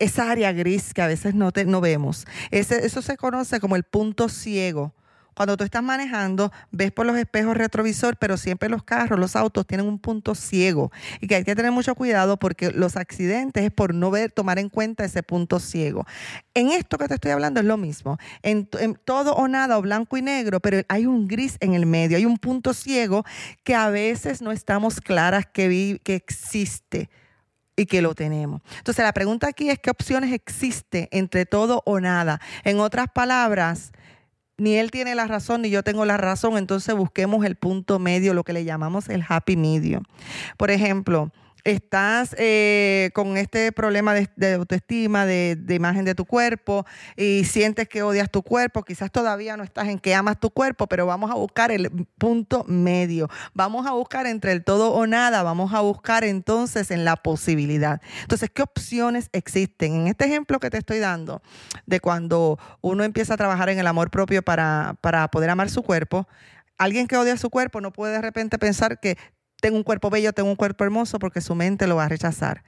esa 0.00 0.30
área 0.30 0.52
gris 0.52 0.92
que 0.92 1.02
a 1.02 1.06
veces 1.06 1.34
no, 1.34 1.52
te, 1.52 1.64
no 1.64 1.80
vemos. 1.80 2.26
Ese, 2.50 2.84
eso 2.84 3.00
se 3.00 3.16
conoce 3.16 3.60
como 3.60 3.76
el 3.76 3.84
punto 3.84 4.28
ciego. 4.28 4.92
Cuando 5.34 5.56
tú 5.56 5.64
estás 5.64 5.82
manejando, 5.82 6.52
ves 6.70 6.92
por 6.92 7.06
los 7.06 7.16
espejos 7.16 7.56
retrovisor, 7.56 8.16
pero 8.16 8.36
siempre 8.36 8.68
los 8.68 8.82
carros, 8.82 9.18
los 9.18 9.36
autos 9.36 9.66
tienen 9.66 9.86
un 9.86 9.98
punto 9.98 10.34
ciego 10.34 10.92
y 11.20 11.26
que 11.26 11.36
hay 11.36 11.44
que 11.44 11.54
tener 11.54 11.72
mucho 11.72 11.94
cuidado 11.94 12.38
porque 12.38 12.70
los 12.70 12.96
accidentes 12.96 13.64
es 13.64 13.70
por 13.70 13.94
no 13.94 14.10
ver, 14.10 14.30
tomar 14.30 14.58
en 14.58 14.68
cuenta 14.68 15.04
ese 15.04 15.22
punto 15.22 15.58
ciego. 15.60 16.06
En 16.54 16.70
esto 16.70 16.98
que 16.98 17.08
te 17.08 17.14
estoy 17.14 17.32
hablando 17.32 17.60
es 17.60 17.66
lo 17.66 17.76
mismo. 17.76 18.18
En, 18.42 18.68
todo 19.04 19.34
o 19.34 19.48
nada, 19.48 19.78
o 19.78 19.82
blanco 19.82 20.16
y 20.16 20.22
negro, 20.22 20.60
pero 20.60 20.82
hay 20.88 21.06
un 21.06 21.26
gris 21.26 21.56
en 21.60 21.74
el 21.74 21.86
medio, 21.86 22.16
hay 22.16 22.26
un 22.26 22.38
punto 22.38 22.74
ciego 22.74 23.24
que 23.64 23.74
a 23.74 23.90
veces 23.90 24.40
no 24.40 24.52
estamos 24.52 25.00
claras 25.00 25.46
que, 25.46 26.00
que 26.02 26.14
existe 26.14 27.10
y 27.76 27.86
que 27.86 28.02
lo 28.02 28.14
tenemos. 28.14 28.62
Entonces 28.78 29.04
la 29.04 29.12
pregunta 29.12 29.48
aquí 29.48 29.70
es 29.70 29.78
qué 29.78 29.90
opciones 29.90 30.32
existe 30.32 31.08
entre 31.10 31.46
todo 31.46 31.82
o 31.86 32.00
nada. 32.00 32.40
En 32.62 32.78
otras 32.78 33.06
palabras, 33.12 33.92
ni 34.56 34.76
él 34.76 34.90
tiene 34.90 35.14
la 35.14 35.26
razón 35.26 35.62
ni 35.62 35.70
yo 35.70 35.82
tengo 35.82 36.04
la 36.04 36.16
razón, 36.16 36.56
entonces 36.56 36.94
busquemos 36.94 37.44
el 37.44 37.56
punto 37.56 37.98
medio, 37.98 38.34
lo 38.34 38.44
que 38.44 38.52
le 38.52 38.64
llamamos 38.64 39.08
el 39.08 39.24
happy 39.28 39.56
medium. 39.56 40.04
Por 40.56 40.70
ejemplo, 40.70 41.30
estás 41.64 42.36
eh, 42.38 43.10
con 43.14 43.36
este 43.36 43.72
problema 43.72 44.14
de, 44.14 44.54
autoestima, 44.54 45.24
de, 45.26 45.56
imagen 45.70 46.04
de 46.04 46.14
tu 46.14 46.26
cuerpo 46.26 46.84
y 47.16 47.44
sientes 47.44 47.88
que 47.88 48.02
odias 48.02 48.30
tu 48.30 48.42
cuerpo, 48.42 48.82
quizás 48.82 49.10
todavía 49.10 49.56
no 49.56 49.64
estás 49.64 49.88
en 49.88 49.98
que 49.98 50.14
amas 50.14 50.38
tu 50.38 50.50
cuerpo, 50.50 50.86
pero 50.86 51.06
vamos 51.06 51.30
a 51.30 51.34
buscar 51.34 51.72
el 51.72 51.90
punto 52.18 52.64
medio. 52.68 53.28
Vamos 53.54 53.86
a 53.86 53.92
buscar 53.92 54.26
entre 54.26 54.52
el 54.52 54.62
todo 54.62 54.92
o 54.92 55.06
nada, 55.06 55.42
vamos 55.42 55.72
a 55.72 55.80
buscar 55.80 56.22
entonces 56.24 56.90
en 56.90 57.04
la 57.04 57.16
posibilidad. 57.16 58.00
Entonces, 58.22 58.50
¿qué 58.50 58.62
opciones 58.62 59.30
existen? 59.32 59.94
En 59.94 60.06
este 60.08 60.26
ejemplo 60.26 60.60
que 60.60 60.70
te 60.70 60.78
estoy 60.78 60.98
dando 60.98 61.42
de 61.86 62.00
cuando 62.00 62.58
uno 62.82 63.04
empieza 63.04 63.34
a 63.34 63.36
trabajar 63.36 63.70
en 63.70 63.78
el 63.78 63.86
amor 63.86 64.10
propio 64.10 64.42
para, 64.42 64.96
para 65.00 65.28
poder 65.28 65.50
amar 65.50 65.70
su 65.70 65.82
cuerpo, 65.82 66.28
alguien 66.78 67.06
que 67.06 67.16
odia 67.16 67.36
su 67.36 67.50
cuerpo 67.50 67.80
no 67.80 67.92
puede 67.92 68.14
de 68.14 68.20
repente 68.20 68.58
pensar 68.58 69.00
que 69.00 69.16
tengo 69.64 69.78
un 69.78 69.82
cuerpo 69.82 70.10
bello, 70.10 70.34
tengo 70.34 70.50
un 70.50 70.56
cuerpo 70.56 70.84
hermoso, 70.84 71.18
porque 71.18 71.40
su 71.40 71.54
mente 71.54 71.86
lo 71.86 71.96
va 71.96 72.04
a 72.04 72.08
rechazar. 72.10 72.64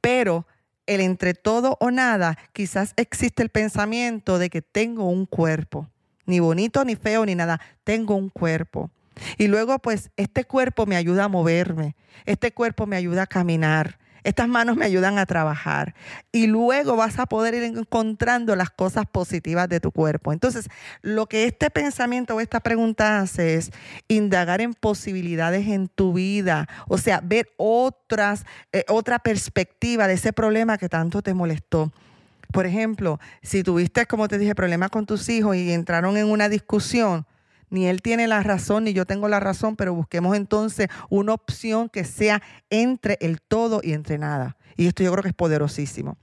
Pero 0.00 0.44
el 0.86 1.00
entre 1.00 1.34
todo 1.34 1.76
o 1.78 1.92
nada, 1.92 2.36
quizás 2.52 2.94
existe 2.96 3.44
el 3.44 3.48
pensamiento 3.48 4.40
de 4.40 4.50
que 4.50 4.60
tengo 4.60 5.08
un 5.08 5.24
cuerpo, 5.24 5.88
ni 6.26 6.40
bonito, 6.40 6.84
ni 6.84 6.96
feo, 6.96 7.24
ni 7.24 7.36
nada, 7.36 7.60
tengo 7.84 8.16
un 8.16 8.28
cuerpo. 8.28 8.90
Y 9.38 9.46
luego 9.46 9.78
pues 9.78 10.10
este 10.16 10.44
cuerpo 10.44 10.84
me 10.84 10.96
ayuda 10.96 11.26
a 11.26 11.28
moverme, 11.28 11.94
este 12.26 12.50
cuerpo 12.50 12.88
me 12.88 12.96
ayuda 12.96 13.22
a 13.22 13.26
caminar, 13.28 14.00
estas 14.24 14.48
manos 14.48 14.76
me 14.76 14.84
ayudan 14.84 15.18
a 15.18 15.26
trabajar 15.26 15.94
y 16.30 16.46
luego 16.46 16.96
vas 16.96 17.18
a 17.18 17.26
poder 17.26 17.54
ir 17.54 17.64
encontrando 17.64 18.56
las 18.56 18.70
cosas 18.70 19.04
positivas 19.10 19.68
de 19.68 19.80
tu 19.80 19.90
cuerpo. 19.90 20.32
Entonces, 20.32 20.68
lo 21.02 21.26
que 21.26 21.44
este 21.44 21.70
pensamiento 21.70 22.36
o 22.36 22.40
esta 22.40 22.60
pregunta 22.60 23.20
hace 23.20 23.54
es 23.54 23.70
indagar 24.08 24.60
en 24.60 24.74
posibilidades 24.74 25.68
en 25.68 25.88
tu 25.88 26.12
vida, 26.12 26.68
o 26.88 26.98
sea, 26.98 27.20
ver 27.22 27.52
otras, 27.56 28.44
eh, 28.72 28.84
otra 28.88 29.18
perspectiva 29.18 30.06
de 30.06 30.14
ese 30.14 30.32
problema 30.32 30.78
que 30.78 30.88
tanto 30.88 31.22
te 31.22 31.34
molestó. 31.34 31.92
Por 32.52 32.66
ejemplo, 32.66 33.18
si 33.42 33.62
tuviste, 33.62 34.06
como 34.06 34.28
te 34.28 34.38
dije, 34.38 34.54
problemas 34.54 34.90
con 34.90 35.06
tus 35.06 35.28
hijos 35.30 35.56
y 35.56 35.72
entraron 35.72 36.16
en 36.18 36.30
una 36.30 36.48
discusión, 36.48 37.26
ni 37.72 37.86
él 37.86 38.02
tiene 38.02 38.28
la 38.28 38.42
razón, 38.42 38.84
ni 38.84 38.92
yo 38.92 39.06
tengo 39.06 39.28
la 39.28 39.40
razón, 39.40 39.76
pero 39.76 39.94
busquemos 39.94 40.36
entonces 40.36 40.88
una 41.08 41.32
opción 41.32 41.88
que 41.88 42.04
sea 42.04 42.42
entre 42.68 43.16
el 43.22 43.40
todo 43.40 43.80
y 43.82 43.94
entre 43.94 44.18
nada. 44.18 44.58
Y 44.76 44.86
esto 44.86 45.02
yo 45.02 45.10
creo 45.10 45.22
que 45.22 45.30
es 45.30 45.34
poderosísimo. 45.34 46.18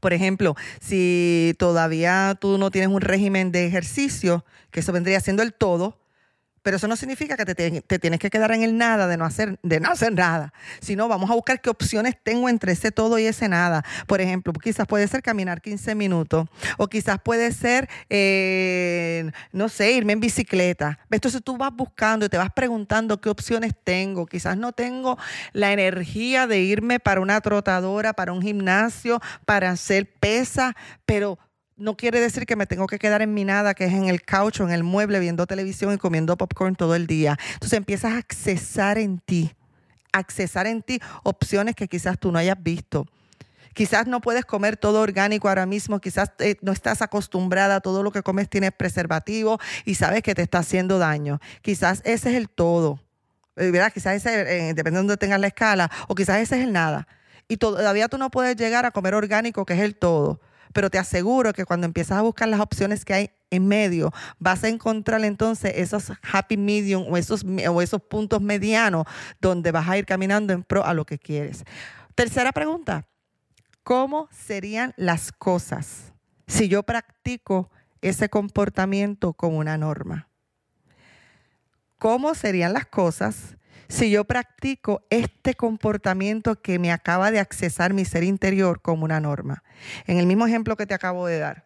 Por 0.00 0.14
ejemplo, 0.14 0.56
si 0.80 1.54
todavía 1.58 2.38
tú 2.40 2.56
no 2.56 2.70
tienes 2.70 2.88
un 2.88 3.02
régimen 3.02 3.52
de 3.52 3.66
ejercicio, 3.66 4.46
que 4.70 4.80
eso 4.80 4.92
vendría 4.92 5.20
siendo 5.20 5.42
el 5.42 5.52
todo, 5.52 5.98
pero 6.66 6.78
eso 6.78 6.88
no 6.88 6.96
significa 6.96 7.36
que 7.36 7.54
te, 7.54 7.98
tienes 8.00 8.18
que 8.18 8.28
quedar 8.28 8.50
en 8.50 8.64
el 8.64 8.76
nada 8.76 9.06
de 9.06 9.16
no, 9.16 9.24
hacer, 9.24 9.56
de 9.62 9.78
no 9.78 9.92
hacer 9.92 10.12
nada, 10.12 10.52
sino 10.80 11.06
vamos 11.06 11.30
a 11.30 11.34
buscar 11.34 11.60
qué 11.60 11.70
opciones 11.70 12.16
tengo 12.20 12.48
entre 12.48 12.72
ese 12.72 12.90
todo 12.90 13.20
y 13.20 13.26
ese 13.26 13.48
nada. 13.48 13.84
Por 14.08 14.20
ejemplo, 14.20 14.52
quizás 14.52 14.84
puede 14.84 15.06
ser 15.06 15.22
caminar 15.22 15.62
15 15.62 15.94
minutos 15.94 16.48
o 16.76 16.88
quizás 16.88 17.20
puede 17.22 17.52
ser, 17.52 17.88
eh, 18.10 19.30
no 19.52 19.68
sé, 19.68 19.92
irme 19.92 20.14
en 20.14 20.18
bicicleta. 20.18 20.98
Entonces 21.08 21.40
tú 21.44 21.56
vas 21.56 21.72
buscando 21.72 22.26
y 22.26 22.28
te 22.28 22.36
vas 22.36 22.50
preguntando 22.50 23.20
qué 23.20 23.28
opciones 23.28 23.72
tengo. 23.84 24.26
Quizás 24.26 24.56
no 24.56 24.72
tengo 24.72 25.16
la 25.52 25.72
energía 25.72 26.48
de 26.48 26.62
irme 26.62 26.98
para 26.98 27.20
una 27.20 27.40
trotadora, 27.42 28.12
para 28.12 28.32
un 28.32 28.42
gimnasio, 28.42 29.20
para 29.44 29.70
hacer 29.70 30.10
pesa, 30.18 30.74
pero 31.04 31.38
no 31.76 31.96
quiere 31.96 32.20
decir 32.20 32.46
que 32.46 32.56
me 32.56 32.66
tengo 32.66 32.86
que 32.86 32.98
quedar 32.98 33.22
en 33.22 33.34
mi 33.34 33.44
nada, 33.44 33.74
que 33.74 33.84
es 33.84 33.92
en 33.92 34.08
el 34.08 34.22
couch 34.22 34.60
o 34.60 34.64
en 34.64 34.72
el 34.72 34.82
mueble 34.82 35.20
viendo 35.20 35.46
televisión 35.46 35.92
y 35.92 35.98
comiendo 35.98 36.36
popcorn 36.36 36.74
todo 36.74 36.94
el 36.94 37.06
día. 37.06 37.38
Entonces 37.54 37.76
empiezas 37.76 38.14
a 38.14 38.18
accesar 38.18 38.98
en 38.98 39.18
ti, 39.18 39.52
accesar 40.12 40.66
en 40.66 40.82
ti 40.82 41.00
opciones 41.22 41.74
que 41.74 41.88
quizás 41.88 42.18
tú 42.18 42.32
no 42.32 42.38
hayas 42.38 42.62
visto. 42.62 43.06
Quizás 43.74 44.06
no 44.06 44.22
puedes 44.22 44.46
comer 44.46 44.78
todo 44.78 45.02
orgánico 45.02 45.50
ahora 45.50 45.66
mismo, 45.66 46.00
quizás 46.00 46.32
eh, 46.38 46.56
no 46.62 46.72
estás 46.72 47.02
acostumbrada 47.02 47.80
todo 47.80 48.02
lo 48.02 48.10
que 48.10 48.22
comes 48.22 48.48
tiene 48.48 48.72
preservativo 48.72 49.58
y 49.84 49.96
sabes 49.96 50.22
que 50.22 50.34
te 50.34 50.40
está 50.40 50.60
haciendo 50.60 50.98
daño. 50.98 51.40
Quizás 51.60 52.00
ese 52.06 52.30
es 52.30 52.36
el 52.36 52.48
todo, 52.48 53.00
eh, 53.56 53.70
¿verdad? 53.70 53.92
Quizás 53.92 54.16
ese, 54.16 54.30
eh, 54.40 54.72
dependiendo 54.72 55.02
de 55.02 55.08
donde 55.08 55.16
tengas 55.18 55.40
la 55.40 55.48
escala, 55.48 55.90
o 56.08 56.14
quizás 56.14 56.38
ese 56.38 56.56
es 56.56 56.64
el 56.64 56.72
nada. 56.72 57.06
Y 57.48 57.58
todavía 57.58 58.08
tú 58.08 58.16
no 58.16 58.30
puedes 58.30 58.56
llegar 58.56 58.86
a 58.86 58.92
comer 58.92 59.14
orgánico, 59.14 59.66
que 59.66 59.74
es 59.74 59.80
el 59.80 59.94
todo 59.94 60.40
pero 60.76 60.90
te 60.90 60.98
aseguro 60.98 61.54
que 61.54 61.64
cuando 61.64 61.86
empiezas 61.86 62.18
a 62.18 62.20
buscar 62.20 62.48
las 62.48 62.60
opciones 62.60 63.06
que 63.06 63.14
hay 63.14 63.30
en 63.48 63.66
medio, 63.66 64.12
vas 64.38 64.62
a 64.62 64.68
encontrar 64.68 65.24
entonces 65.24 65.72
esos 65.74 66.12
happy 66.30 66.58
medium 66.58 67.10
o 67.10 67.16
esos, 67.16 67.46
o 67.70 67.80
esos 67.80 68.02
puntos 68.02 68.42
medianos 68.42 69.06
donde 69.40 69.72
vas 69.72 69.88
a 69.88 69.96
ir 69.96 70.04
caminando 70.04 70.52
en 70.52 70.62
pro 70.62 70.84
a 70.84 70.92
lo 70.92 71.06
que 71.06 71.18
quieres. 71.18 71.64
Tercera 72.14 72.52
pregunta, 72.52 73.06
¿cómo 73.84 74.28
serían 74.30 74.92
las 74.98 75.32
cosas 75.32 76.12
si 76.46 76.68
yo 76.68 76.82
practico 76.82 77.70
ese 78.02 78.28
comportamiento 78.28 79.32
como 79.32 79.56
una 79.56 79.78
norma? 79.78 80.28
¿Cómo 81.98 82.34
serían 82.34 82.74
las 82.74 82.84
cosas 82.84 83.55
si 83.88 84.10
yo 84.10 84.24
practico 84.24 85.02
este 85.10 85.54
comportamiento 85.54 86.60
que 86.60 86.78
me 86.78 86.92
acaba 86.92 87.30
de 87.30 87.40
accesar 87.40 87.92
mi 87.92 88.04
ser 88.04 88.24
interior 88.24 88.80
como 88.80 89.04
una 89.04 89.20
norma. 89.20 89.62
En 90.06 90.18
el 90.18 90.26
mismo 90.26 90.46
ejemplo 90.46 90.76
que 90.76 90.86
te 90.86 90.94
acabo 90.94 91.26
de 91.26 91.38
dar, 91.38 91.64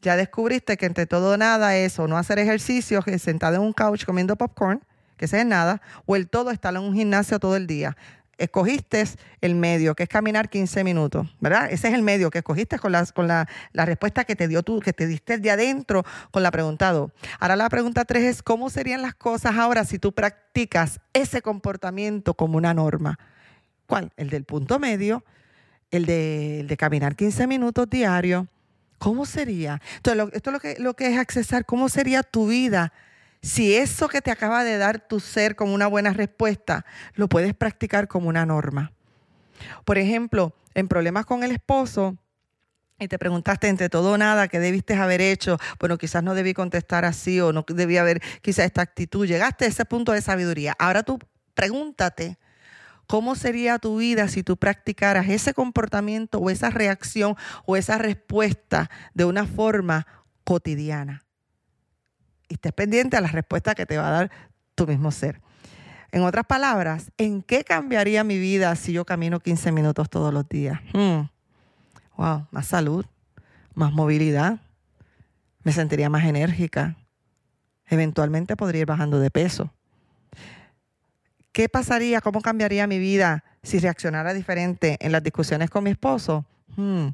ya 0.00 0.16
descubriste 0.16 0.76
que 0.76 0.86
entre 0.86 1.06
todo 1.06 1.36
nada 1.36 1.76
es 1.76 1.98
o 1.98 2.08
no 2.08 2.18
hacer 2.18 2.38
ejercicio, 2.38 3.02
sentado 3.18 3.56
en 3.56 3.62
un 3.62 3.72
couch 3.72 4.04
comiendo 4.04 4.36
popcorn, 4.36 4.82
que 5.16 5.28
sea 5.28 5.44
nada, 5.44 5.80
o 6.06 6.16
el 6.16 6.28
todo 6.28 6.50
estar 6.50 6.74
en 6.74 6.82
un 6.82 6.94
gimnasio 6.94 7.38
todo 7.38 7.54
el 7.56 7.66
día 7.66 7.96
escogiste 8.38 9.04
el 9.40 9.54
medio, 9.54 9.94
que 9.94 10.04
es 10.04 10.08
caminar 10.08 10.48
15 10.48 10.84
minutos, 10.84 11.28
¿verdad? 11.40 11.70
Ese 11.70 11.88
es 11.88 11.94
el 11.94 12.02
medio 12.02 12.30
que 12.30 12.38
escogiste 12.38 12.78
con, 12.78 12.92
las, 12.92 13.12
con 13.12 13.28
la, 13.28 13.46
respuesta 13.72 14.24
que 14.24 14.36
te 14.36 14.48
dio 14.48 14.62
tú, 14.62 14.80
que 14.80 14.92
te 14.92 15.06
diste 15.06 15.38
de 15.38 15.50
adentro 15.50 16.04
con 16.30 16.42
la 16.42 16.50
pregunta 16.50 16.92
2. 16.92 17.10
Ahora 17.38 17.56
la 17.56 17.68
pregunta 17.68 18.04
3 18.04 18.24
es, 18.24 18.42
¿cómo 18.42 18.70
serían 18.70 19.02
las 19.02 19.14
cosas 19.14 19.56
ahora 19.56 19.84
si 19.84 19.98
tú 19.98 20.12
practicas 20.12 21.00
ese 21.12 21.42
comportamiento 21.42 22.34
como 22.34 22.56
una 22.56 22.74
norma? 22.74 23.18
¿Cuál? 23.86 24.12
El 24.16 24.30
del 24.30 24.44
punto 24.44 24.78
medio, 24.78 25.24
el 25.90 26.06
de, 26.06 26.64
de 26.66 26.76
caminar 26.76 27.16
15 27.16 27.46
minutos 27.46 27.88
diario. 27.88 28.48
¿Cómo 28.98 29.26
sería? 29.26 29.80
Entonces, 29.96 30.30
esto 30.32 30.50
es 30.50 30.54
lo 30.54 30.60
que, 30.60 30.76
lo 30.78 30.94
que 30.94 31.12
es 31.12 31.18
accesar, 31.18 31.64
¿cómo 31.64 31.88
sería 31.88 32.22
tu 32.22 32.46
vida? 32.46 32.92
Si 33.42 33.74
eso 33.74 34.08
que 34.08 34.22
te 34.22 34.30
acaba 34.30 34.62
de 34.64 34.78
dar 34.78 35.06
tu 35.06 35.18
ser 35.18 35.56
como 35.56 35.74
una 35.74 35.88
buena 35.88 36.12
respuesta, 36.12 36.86
lo 37.14 37.28
puedes 37.28 37.54
practicar 37.54 38.06
como 38.06 38.28
una 38.28 38.46
norma. 38.46 38.92
Por 39.84 39.98
ejemplo, 39.98 40.54
en 40.74 40.88
problemas 40.88 41.26
con 41.26 41.42
el 41.42 41.50
esposo, 41.50 42.16
y 42.98 43.08
te 43.08 43.18
preguntaste 43.18 43.66
entre 43.68 43.88
todo 43.88 44.16
nada 44.16 44.46
qué 44.46 44.60
debiste 44.60 44.94
haber 44.94 45.20
hecho, 45.20 45.58
bueno, 45.80 45.98
quizás 45.98 46.22
no 46.22 46.34
debí 46.34 46.54
contestar 46.54 47.04
así 47.04 47.40
o 47.40 47.52
no 47.52 47.64
debí 47.66 47.96
haber 47.96 48.20
quizás 48.42 48.66
esta 48.66 48.82
actitud, 48.82 49.26
llegaste 49.26 49.64
a 49.64 49.68
ese 49.68 49.84
punto 49.84 50.12
de 50.12 50.22
sabiduría. 50.22 50.76
Ahora 50.78 51.02
tú 51.02 51.18
pregúntate, 51.54 52.38
¿cómo 53.08 53.34
sería 53.34 53.80
tu 53.80 53.96
vida 53.96 54.28
si 54.28 54.44
tú 54.44 54.56
practicaras 54.56 55.28
ese 55.28 55.52
comportamiento 55.52 56.38
o 56.38 56.48
esa 56.48 56.70
reacción 56.70 57.34
o 57.66 57.76
esa 57.76 57.98
respuesta 57.98 58.88
de 59.14 59.24
una 59.24 59.46
forma 59.46 60.06
cotidiana? 60.44 61.24
Y 62.48 62.54
estés 62.54 62.72
pendiente 62.72 63.16
a 63.16 63.20
la 63.20 63.28
respuesta 63.28 63.74
que 63.74 63.86
te 63.86 63.96
va 63.96 64.08
a 64.08 64.10
dar 64.10 64.30
tu 64.74 64.86
mismo 64.86 65.10
ser. 65.10 65.40
En 66.10 66.22
otras 66.22 66.44
palabras, 66.44 67.10
¿en 67.16 67.42
qué 67.42 67.64
cambiaría 67.64 68.22
mi 68.22 68.38
vida 68.38 68.76
si 68.76 68.92
yo 68.92 69.04
camino 69.04 69.40
15 69.40 69.72
minutos 69.72 70.10
todos 70.10 70.32
los 70.32 70.46
días? 70.48 70.80
Hmm. 70.92 71.22
Wow, 72.16 72.46
más 72.50 72.66
salud, 72.66 73.06
más 73.74 73.92
movilidad, 73.92 74.60
me 75.62 75.72
sentiría 75.72 76.10
más 76.10 76.24
enérgica, 76.24 76.96
eventualmente 77.86 78.56
podría 78.56 78.82
ir 78.82 78.86
bajando 78.86 79.20
de 79.20 79.30
peso. 79.30 79.72
¿Qué 81.52 81.68
pasaría, 81.68 82.20
cómo 82.20 82.40
cambiaría 82.40 82.86
mi 82.86 82.98
vida 82.98 83.44
si 83.62 83.78
reaccionara 83.78 84.34
diferente 84.34 84.96
en 85.00 85.12
las 85.12 85.22
discusiones 85.22 85.70
con 85.70 85.84
mi 85.84 85.90
esposo? 85.90 86.44
Hmm. 86.76 87.08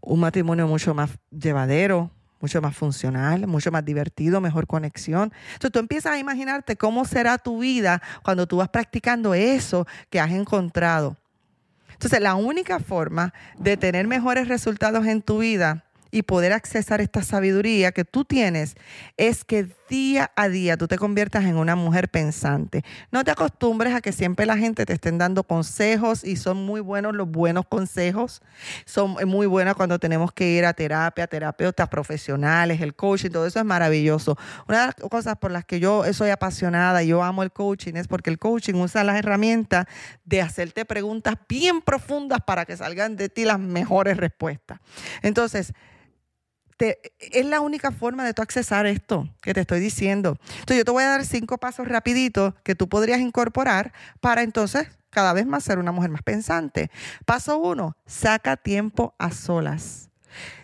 Un 0.00 0.20
matrimonio 0.20 0.66
mucho 0.66 0.94
más 0.94 1.10
llevadero, 1.30 2.10
mucho 2.42 2.60
más 2.60 2.76
funcional, 2.76 3.46
mucho 3.46 3.70
más 3.70 3.84
divertido, 3.84 4.40
mejor 4.40 4.66
conexión. 4.66 5.32
Entonces 5.54 5.72
tú 5.72 5.78
empiezas 5.78 6.12
a 6.12 6.18
imaginarte 6.18 6.76
cómo 6.76 7.06
será 7.06 7.38
tu 7.38 7.60
vida 7.60 8.02
cuando 8.22 8.46
tú 8.46 8.58
vas 8.58 8.68
practicando 8.68 9.32
eso 9.32 9.86
que 10.10 10.20
has 10.20 10.32
encontrado. 10.32 11.16
Entonces 11.92 12.20
la 12.20 12.34
única 12.34 12.80
forma 12.80 13.32
de 13.58 13.76
tener 13.76 14.08
mejores 14.08 14.48
resultados 14.48 15.06
en 15.06 15.22
tu 15.22 15.38
vida 15.38 15.84
y 16.12 16.22
poder 16.22 16.52
accesar 16.52 17.00
esta 17.00 17.22
sabiduría 17.22 17.90
que 17.90 18.04
tú 18.04 18.24
tienes 18.24 18.76
es 19.16 19.44
que 19.44 19.66
día 19.88 20.30
a 20.36 20.48
día 20.48 20.76
tú 20.76 20.86
te 20.86 20.96
conviertas 20.96 21.44
en 21.44 21.56
una 21.56 21.74
mujer 21.74 22.08
pensante. 22.08 22.84
No 23.10 23.24
te 23.24 23.30
acostumbres 23.30 23.94
a 23.94 24.00
que 24.00 24.12
siempre 24.12 24.46
la 24.46 24.56
gente 24.56 24.86
te 24.86 24.92
estén 24.92 25.18
dando 25.18 25.42
consejos 25.42 26.22
y 26.22 26.36
son 26.36 26.64
muy 26.64 26.80
buenos 26.80 27.14
los 27.14 27.30
buenos 27.30 27.66
consejos. 27.66 28.42
Son 28.84 29.16
muy 29.26 29.46
buenos 29.46 29.74
cuando 29.74 29.98
tenemos 29.98 30.32
que 30.32 30.50
ir 30.50 30.66
a 30.66 30.74
terapia, 30.74 31.26
terapeutas 31.26 31.88
profesionales, 31.88 32.80
el 32.82 32.94
coaching, 32.94 33.30
todo 33.30 33.46
eso 33.46 33.58
es 33.58 33.64
maravilloso. 33.64 34.36
Una 34.68 34.80
de 34.80 34.86
las 34.86 34.94
cosas 34.94 35.36
por 35.38 35.50
las 35.50 35.64
que 35.64 35.80
yo 35.80 36.04
soy 36.12 36.28
apasionada 36.28 37.02
y 37.02 37.08
yo 37.08 37.22
amo 37.22 37.42
el 37.42 37.52
coaching 37.52 37.94
es 37.94 38.06
porque 38.06 38.28
el 38.28 38.38
coaching 38.38 38.74
usa 38.74 39.02
las 39.02 39.16
herramientas 39.16 39.86
de 40.26 40.42
hacerte 40.42 40.84
preguntas 40.84 41.36
bien 41.48 41.80
profundas 41.80 42.40
para 42.46 42.66
que 42.66 42.76
salgan 42.76 43.16
de 43.16 43.30
ti 43.30 43.46
las 43.46 43.58
mejores 43.58 44.18
respuestas. 44.18 44.78
Entonces, 45.22 45.72
es 47.18 47.46
la 47.46 47.60
única 47.60 47.90
forma 47.90 48.24
de 48.24 48.34
tú 48.34 48.42
accesar 48.42 48.86
esto 48.86 49.28
que 49.40 49.54
te 49.54 49.60
estoy 49.60 49.80
diciendo. 49.80 50.36
Entonces 50.60 50.78
yo 50.78 50.84
te 50.84 50.90
voy 50.90 51.04
a 51.04 51.08
dar 51.08 51.24
cinco 51.24 51.58
pasos 51.58 51.88
rapiditos 51.88 52.54
que 52.62 52.74
tú 52.74 52.88
podrías 52.88 53.20
incorporar 53.20 53.92
para 54.20 54.42
entonces 54.42 54.88
cada 55.10 55.32
vez 55.32 55.46
más 55.46 55.64
ser 55.64 55.78
una 55.78 55.92
mujer 55.92 56.10
más 56.10 56.22
pensante. 56.22 56.90
Paso 57.26 57.58
uno, 57.58 57.96
saca 58.06 58.56
tiempo 58.56 59.14
a 59.18 59.30
solas. 59.30 60.10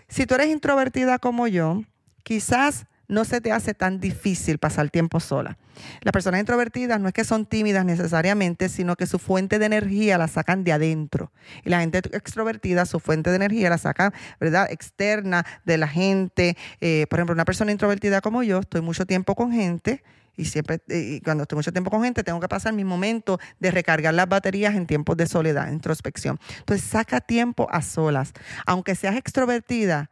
Si 0.09 0.27
tú 0.27 0.35
eres 0.35 0.49
introvertida 0.49 1.19
como 1.19 1.47
yo, 1.47 1.83
quizás 2.23 2.87
no 3.09 3.25
se 3.25 3.41
te 3.41 3.53
hace 3.53 3.75
tan 3.75 4.01
difícil 4.01 4.59
pasar 4.59 4.91
tiempo 4.91 5.19
sola. 5.19 5.59
Las 6.03 6.13
personas 6.13 6.41
introvertidas 6.41 7.01
no 7.01 7.09
es 7.09 7.15
que 7.15 7.25
son 7.25 7.47
tímidas 7.47 7.85
necesariamente, 7.85 8.69
sino 8.69 8.97
que 8.97 9.07
su 9.07 9.19
fuente 9.19 9.59
de 9.59 9.67
energía 9.67 10.19
la 10.19 10.29
sacan 10.29 10.65
de 10.65 10.73
adentro. 10.73 11.33
Y 11.65 11.71
la 11.71 11.81
gente 11.81 11.99
extrovertida, 12.13 12.85
su 12.85 13.01
fuente 13.01 13.31
de 13.31 13.37
energía 13.37 13.71
la 13.71 13.79
saca, 13.79 14.13
¿verdad?, 14.41 14.71
externa 14.71 15.47
de 15.65 15.79
la 15.79 15.89
gente. 15.89 16.57
Eh, 16.81 17.07
por 17.09 17.19
ejemplo, 17.19 17.35
una 17.35 17.45
persona 17.45 17.73
introvertida 17.73 18.21
como 18.21 18.43
yo, 18.43 18.61
estoy 18.61 18.83
mucho 18.83 19.07
tiempo 19.07 19.35
con 19.35 19.53
gente 19.53 20.03
y 20.39 20.45
siempre, 20.45 20.81
y 20.89 21.21
cuando 21.21 21.43
estoy 21.43 21.57
mucho 21.57 21.73
tiempo 21.73 21.91
con 21.91 22.05
gente, 22.05 22.23
tengo 22.23 22.39
que 22.39 22.49
pasar 22.49 22.73
mi 22.73 22.85
momento 22.85 23.41
de 23.59 23.73
recargar 23.73 24.15
las 24.15 24.29
baterías 24.29 24.77
en 24.77 24.87
tiempos 24.87 25.17
de 25.17 25.27
soledad, 25.27 25.71
introspección. 25.73 26.39
Entonces, 26.61 26.89
saca 26.89 27.21
tiempo 27.21 27.67
a 27.73 27.83
solas. 27.83 28.33
Aunque 28.65 28.95
seas 28.95 29.17
extrovertida, 29.17 30.11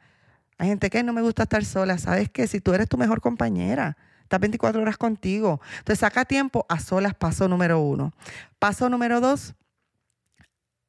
hay 0.59 0.69
gente 0.69 0.91
que 0.91 1.03
no 1.03 1.13
me 1.13 1.23
gusta 1.23 1.45
estar 1.45 1.65
sola. 1.65 1.99
¿Sabes 1.99 2.31
qué? 2.31 2.47
Si 2.47 2.61
tú 2.61 2.73
eres 2.73 2.89
tu 2.89 2.97
mejor 2.97 3.21
compañera, 3.21 3.97
estás 4.23 4.41
24 4.41 4.81
horas 4.81 4.97
contigo. 4.97 5.61
Entonces, 5.79 6.01
saca 6.01 6.25
tiempo 6.25 6.65
a 6.69 6.81
solas, 6.81 7.15
paso 7.15 7.49
número 7.49 7.81
uno. 7.81 8.13
Paso 8.59 8.89
número 8.89 9.21
dos, 9.21 9.55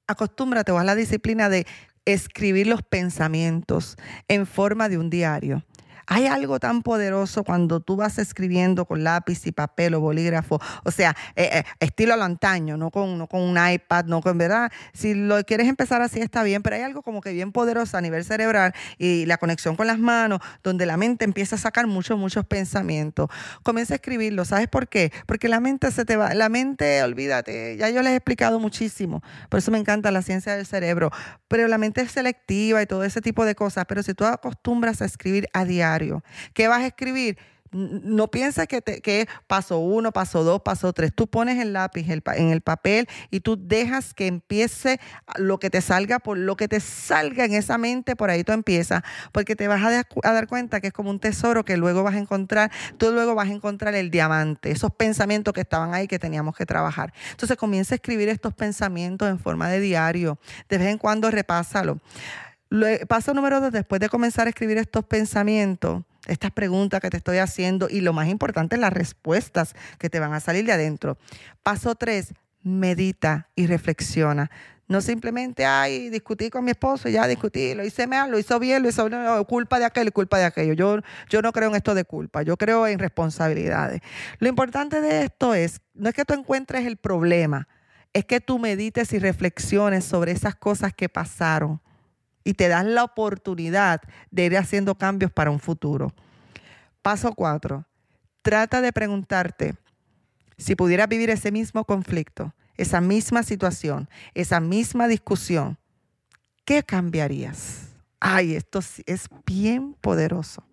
acostúmbrate 0.07 0.71
o 0.71 0.79
a 0.79 0.83
la 0.83 0.95
disciplina 0.95 1.49
de 1.49 1.67
escribir 2.05 2.67
los 2.67 2.81
pensamientos 2.81 3.97
en 4.29 4.47
forma 4.47 4.87
de 4.87 4.97
un 4.97 5.09
diario. 5.09 5.63
Hay 6.07 6.25
algo 6.25 6.59
tan 6.59 6.83
poderoso 6.83 7.43
cuando 7.43 7.81
tú 7.81 7.97
vas 7.97 8.17
escribiendo 8.17 8.85
con 8.85 9.03
lápiz 9.03 9.45
y 9.45 9.51
papel 9.51 9.93
o 9.93 9.99
bolígrafo, 9.99 10.59
o 10.83 10.91
sea, 10.91 11.15
eh, 11.35 11.49
eh, 11.51 11.63
estilo 11.79 12.13
antaño, 12.23 12.77
no 12.77 12.91
con, 12.91 13.27
con 13.27 13.41
un 13.41 13.57
iPad, 13.57 14.05
no 14.05 14.21
con, 14.21 14.37
¿verdad? 14.37 14.71
Si 14.93 15.13
lo 15.13 15.43
quieres 15.43 15.67
empezar 15.67 16.01
así 16.01 16.19
está 16.19 16.43
bien, 16.43 16.63
pero 16.63 16.77
hay 16.77 16.81
algo 16.81 17.01
como 17.01 17.21
que 17.21 17.31
bien 17.33 17.51
poderoso 17.51 17.97
a 17.97 18.01
nivel 18.01 18.23
cerebral 18.23 18.73
y 18.97 19.25
la 19.25 19.37
conexión 19.37 19.75
con 19.75 19.87
las 19.87 19.99
manos, 19.99 20.39
donde 20.63 20.85
la 20.85 20.97
mente 20.97 21.25
empieza 21.25 21.55
a 21.55 21.59
sacar 21.59 21.87
muchos, 21.87 22.17
muchos 22.17 22.45
pensamientos. 22.45 23.29
Comienza 23.63 23.93
a 23.93 23.95
escribirlo, 23.95 24.45
¿sabes 24.45 24.67
por 24.67 24.87
qué? 24.87 25.11
Porque 25.25 25.49
la 25.49 25.59
mente 25.59 25.91
se 25.91 26.05
te 26.05 26.15
va, 26.15 26.33
la 26.33 26.49
mente, 26.49 27.03
olvídate, 27.03 27.77
ya 27.77 27.89
yo 27.89 28.01
les 28.01 28.13
he 28.13 28.15
explicado 28.15 28.59
muchísimo, 28.59 29.21
por 29.49 29.59
eso 29.59 29.71
me 29.71 29.77
encanta 29.77 30.11
la 30.11 30.21
ciencia 30.21 30.55
del 30.55 30.65
cerebro, 30.65 31.11
pero 31.47 31.67
la 31.67 31.77
mente 31.77 32.01
es 32.01 32.11
selectiva 32.11 32.81
y 32.81 32.85
todo 32.85 33.03
ese 33.03 33.21
tipo 33.21 33.45
de 33.45 33.55
cosas, 33.55 33.85
pero 33.87 34.03
si 34.03 34.13
tú 34.13 34.25
acostumbras 34.25 35.01
a 35.01 35.05
escribir 35.05 35.47
a 35.53 35.65
diario, 35.65 35.96
¿Qué 36.53 36.67
vas 36.67 36.81
a 36.81 36.87
escribir? 36.87 37.37
No 37.71 38.29
pienses 38.29 38.65
que, 38.67 38.81
te, 38.81 39.01
que 39.01 39.27
paso 39.45 39.79
uno, 39.79 40.13
paso 40.13 40.43
dos, 40.43 40.61
paso 40.61 40.93
tres. 40.93 41.11
Tú 41.13 41.27
pones 41.27 41.59
el 41.59 41.73
lápiz 41.73 42.07
en 42.09 42.49
el 42.49 42.61
papel 42.61 43.07
y 43.29 43.41
tú 43.41 43.57
dejas 43.59 44.13
que 44.13 44.27
empiece 44.27 45.01
lo 45.35 45.59
que 45.59 45.69
te 45.69 45.81
salga, 45.81 46.19
por 46.19 46.37
lo 46.37 46.55
que 46.55 46.69
te 46.69 46.79
salga 46.79 47.43
en 47.43 47.53
esa 47.53 47.77
mente, 47.77 48.15
por 48.15 48.29
ahí 48.29 48.45
tú 48.45 48.53
empiezas, 48.53 49.03
porque 49.33 49.57
te 49.57 49.67
vas 49.67 49.83
a, 49.83 50.03
a 50.23 50.31
dar 50.31 50.47
cuenta 50.47 50.79
que 50.79 50.87
es 50.87 50.93
como 50.93 51.09
un 51.09 51.19
tesoro 51.19 51.65
que 51.65 51.75
luego 51.75 52.03
vas 52.03 52.15
a 52.15 52.19
encontrar, 52.19 52.71
tú 52.97 53.11
luego 53.11 53.35
vas 53.35 53.49
a 53.49 53.51
encontrar 53.51 53.95
el 53.95 54.11
diamante, 54.11 54.71
esos 54.71 54.91
pensamientos 54.93 55.53
que 55.53 55.61
estaban 55.61 55.93
ahí 55.93 56.07
que 56.07 56.19
teníamos 56.19 56.55
que 56.55 56.65
trabajar. 56.65 57.13
Entonces 57.31 57.57
comienza 57.57 57.95
a 57.95 57.97
escribir 57.97 58.29
estos 58.29 58.53
pensamientos 58.53 59.29
en 59.29 59.39
forma 59.39 59.67
de 59.67 59.81
diario, 59.81 60.39
de 60.69 60.77
vez 60.77 60.87
en 60.87 60.97
cuando 60.97 61.29
repásalo. 61.31 61.99
Paso 63.07 63.33
número 63.33 63.61
dos, 63.61 63.71
después 63.71 64.01
de 64.01 64.09
comenzar 64.09 64.47
a 64.47 64.49
escribir 64.49 64.77
estos 64.77 65.05
pensamientos, 65.05 66.03
estas 66.27 66.51
preguntas 66.51 66.99
que 66.99 67.09
te 67.09 67.17
estoy 67.17 67.37
haciendo 67.37 67.87
y 67.89 68.01
lo 68.01 68.13
más 68.13 68.27
importante, 68.27 68.77
las 68.77 68.91
respuestas 68.91 69.73
que 69.97 70.09
te 70.09 70.19
van 70.19 70.33
a 70.33 70.39
salir 70.39 70.65
de 70.65 70.73
adentro. 70.73 71.17
Paso 71.63 71.95
tres, 71.95 72.33
medita 72.63 73.49
y 73.55 73.67
reflexiona. 73.67 74.51
No 74.89 75.01
simplemente, 75.01 75.65
ay, 75.65 76.09
discutí 76.09 76.49
con 76.49 76.63
mi 76.63 76.71
esposo, 76.71 77.09
ya 77.09 77.27
discutí, 77.27 77.73
lo 77.73 77.83
hice 77.83 78.07
mal, 78.07 78.31
lo 78.31 78.39
hizo 78.39 78.57
bien, 78.57 78.83
lo 78.83 78.89
hizo 78.89 79.09
no, 79.09 79.43
culpa 79.45 79.79
de 79.79 79.85
aquello 79.85 80.09
y 80.09 80.11
culpa 80.11 80.37
de 80.37 80.45
aquello. 80.45 80.73
Yo, 80.73 80.99
yo 81.29 81.41
no 81.41 81.51
creo 81.51 81.69
en 81.69 81.75
esto 81.75 81.93
de 81.93 82.05
culpa, 82.05 82.41
yo 82.41 82.55
creo 82.55 82.87
en 82.87 82.99
responsabilidades. 82.99 84.01
Lo 84.39 84.47
importante 84.47 85.01
de 85.01 85.23
esto 85.23 85.53
es, 85.53 85.81
no 85.93 86.07
es 86.07 86.15
que 86.15 86.23
tú 86.23 86.33
encuentres 86.33 86.85
el 86.85 86.95
problema, 86.95 87.67
es 88.13 88.23
que 88.23 88.39
tú 88.39 88.59
medites 88.59 89.11
y 89.11 89.19
reflexiones 89.19 90.05
sobre 90.05 90.31
esas 90.31 90.55
cosas 90.55 90.93
que 90.93 91.09
pasaron 91.09 91.81
y 92.47 92.53
te 92.53 92.69
das 92.69 92.85
la 92.85 93.03
oportunidad 93.03 94.01
de 94.31 94.45
ir 94.45 94.57
haciendo 94.57 94.95
cambios 94.95 95.29
para 95.33 95.51
un 95.51 95.59
futuro. 95.59 96.13
Paso 97.01 97.33
cuatro, 97.33 97.85
trata 98.41 98.79
de 98.79 98.93
preguntarte 98.93 99.75
si 100.57 100.73
pudieras 100.73 101.09
vivir 101.09 101.29
ese 101.29 101.51
mismo 101.51 101.83
conflicto, 101.83 102.55
esa 102.77 103.01
misma 103.01 103.43
situación, 103.43 104.07
esa 104.33 104.61
misma 104.61 105.09
discusión, 105.09 105.77
¿qué 106.63 106.83
cambiarías? 106.83 107.89
Ay, 108.21 108.55
esto 108.55 108.79
es 108.79 109.27
bien 109.45 109.93
poderoso, 109.99 110.63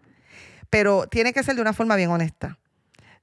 pero 0.70 1.08
tiene 1.08 1.32
que 1.32 1.42
ser 1.42 1.56
de 1.56 1.62
una 1.62 1.72
forma 1.72 1.96
bien 1.96 2.10
honesta. 2.10 2.56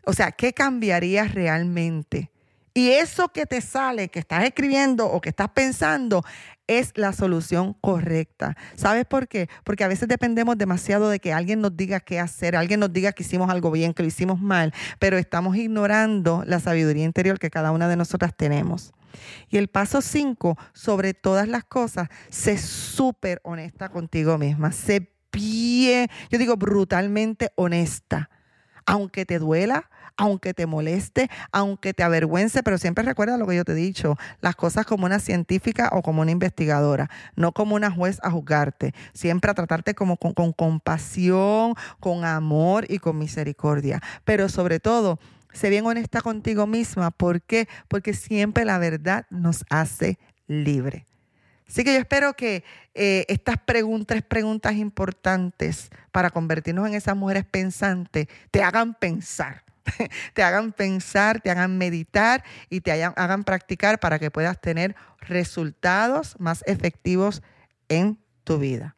O 0.06 0.12
sea, 0.12 0.34
¿qué 0.34 0.52
cambiarías 0.52 1.34
realmente? 1.34 2.32
Y 2.74 2.90
eso 2.90 3.30
que 3.30 3.46
te 3.46 3.60
sale, 3.60 4.10
que 4.10 4.20
estás 4.20 4.44
escribiendo 4.46 5.06
o 5.08 5.20
que 5.20 5.30
estás 5.30 5.50
pensando, 5.50 6.24
es 6.68 6.94
la 6.96 7.12
solución 7.12 7.74
correcta. 7.74 8.56
¿Sabes 8.76 9.06
por 9.06 9.28
qué? 9.28 9.50
Porque 9.66 9.84
a 9.84 9.90
veces 9.90 10.08
dependemos 10.08 10.58
demasiado 10.58 11.10
de 11.10 11.20
que 11.20 11.34
alguien 11.34 11.60
nos 11.60 11.76
diga 11.76 12.00
qué 12.00 12.20
hacer, 12.20 12.56
alguien 12.56 12.80
nos 12.80 12.94
diga 12.94 13.12
que 13.12 13.24
hicimos 13.24 13.50
algo 13.50 13.72
bien, 13.72 13.94
que 13.94 14.04
lo 14.04 14.08
hicimos 14.08 14.40
mal, 14.40 14.74
pero 15.00 15.18
estamos 15.18 15.58
ignorando 15.58 16.44
la 16.46 16.62
sabiduría 16.62 17.04
interior 17.04 17.40
que 17.40 17.50
cada 17.50 17.72
una 17.72 17.90
de 17.90 17.98
nosotras 17.98 18.34
tenemos. 18.36 18.94
Y 19.50 19.58
el 19.58 19.68
paso 19.68 20.02
cinco, 20.02 20.58
sobre 20.74 21.14
todas 21.14 21.50
las 21.50 21.66
cosas, 21.66 22.08
sé 22.30 22.58
súper 22.58 23.42
honesta 23.44 23.90
contigo 23.90 24.38
misma, 24.38 24.72
sé 24.72 25.12
bien, 25.34 26.10
yo 26.30 26.38
digo 26.38 26.56
brutalmente 26.56 27.52
honesta, 27.56 28.30
aunque 28.86 29.26
te 29.26 29.40
duela, 29.40 29.90
aunque 30.18 30.54
te 30.54 30.66
moleste, 30.66 31.30
aunque 31.52 31.94
te 31.94 32.04
avergüence, 32.04 32.64
pero 32.64 32.78
siempre 32.78 33.04
recuerda 33.04 33.38
lo 33.38 33.48
que 33.48 33.56
yo 33.56 33.66
te 33.66 33.74
he 33.74 33.76
dicho, 33.76 34.18
las 34.42 34.56
cosas 34.56 34.86
como 34.86 35.06
una 35.06 35.20
científica 35.20 35.90
o 35.94 36.02
como 36.02 36.22
una 36.22 36.32
investigadora, 36.32 37.10
no 37.36 37.52
como 37.52 37.76
una 37.76 37.92
juez 37.92 38.20
a 38.24 38.32
juzgarte, 38.32 38.94
siempre 39.14 39.52
a 39.52 39.54
tratarte 39.54 39.96
como 39.96 40.18
con, 40.18 40.54
compasión, 40.54 41.76
con 42.00 42.26
amor 42.26 42.86
y 42.90 43.00
con 43.00 43.18
misericordia, 43.18 44.02
pero 44.24 44.50
sobre 44.50 44.80
todo, 44.80 45.20
sé 45.52 45.70
bien 45.70 45.86
honesta 45.86 46.22
contigo 46.22 46.68
misma, 46.68 47.12
¿por 47.12 47.42
qué? 47.42 47.68
Porque 47.88 48.14
siempre 48.14 48.66
la 48.66 48.78
verdad 48.78 49.26
nos 49.30 49.66
hace 49.70 50.18
libre. 50.48 51.06
Así 51.68 51.86
que 51.86 51.94
yo 51.94 52.00
espero 52.00 52.34
que 52.34 52.66
eh, 52.94 53.26
estas 53.30 53.58
preguntas, 53.58 54.08
tres 54.08 54.24
preguntas 54.24 54.74
importantes 54.76 55.90
para 56.12 56.30
convertirnos 56.30 56.86
en 56.86 56.96
esas 56.96 57.16
mujeres 57.16 57.46
pensantes 57.46 58.28
te 58.52 58.62
hagan 58.62 58.94
pensar. 58.94 59.64
te 60.34 60.44
hagan 60.44 60.72
pensar, 60.72 61.42
te 61.42 61.50
hagan 61.52 61.78
meditar 61.78 62.44
y 62.70 62.82
te 62.82 62.92
hagan 62.92 63.44
practicar 63.44 64.00
para 64.00 64.20
que 64.20 64.32
puedas 64.32 64.60
tener 64.60 64.96
resultados 65.22 66.36
más 66.40 66.64
efectivos 66.68 67.42
en 67.90 68.20
tu 68.44 68.58
vida. 68.58 68.96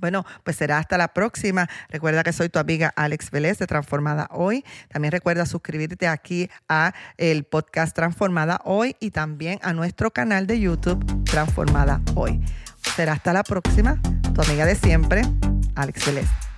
Bueno, 0.00 0.24
pues 0.44 0.56
será 0.56 0.78
hasta 0.78 0.96
la 0.96 1.08
próxima. 1.08 1.68
Recuerda 1.88 2.22
que 2.22 2.32
soy 2.32 2.48
tu 2.48 2.58
amiga 2.58 2.92
Alex 2.96 3.30
Vélez 3.30 3.58
de 3.58 3.66
Transformada 3.66 4.28
Hoy. 4.30 4.64
También 4.88 5.12
recuerda 5.12 5.44
suscribirte 5.44 6.08
aquí 6.08 6.50
a 6.68 6.94
el 7.18 7.44
podcast 7.44 7.94
Transformada 7.94 8.60
Hoy 8.64 8.96
y 8.98 9.10
también 9.10 9.58
a 9.62 9.72
nuestro 9.74 10.10
canal 10.10 10.46
de 10.46 10.58
YouTube 10.58 11.04
Transformada 11.24 12.00
Hoy. 12.14 12.40
Será 12.96 13.12
hasta 13.12 13.32
la 13.32 13.42
próxima. 13.42 14.00
Tu 14.34 14.40
amiga 14.40 14.64
de 14.64 14.74
siempre, 14.74 15.22
Alex 15.74 16.06
Vélez. 16.06 16.49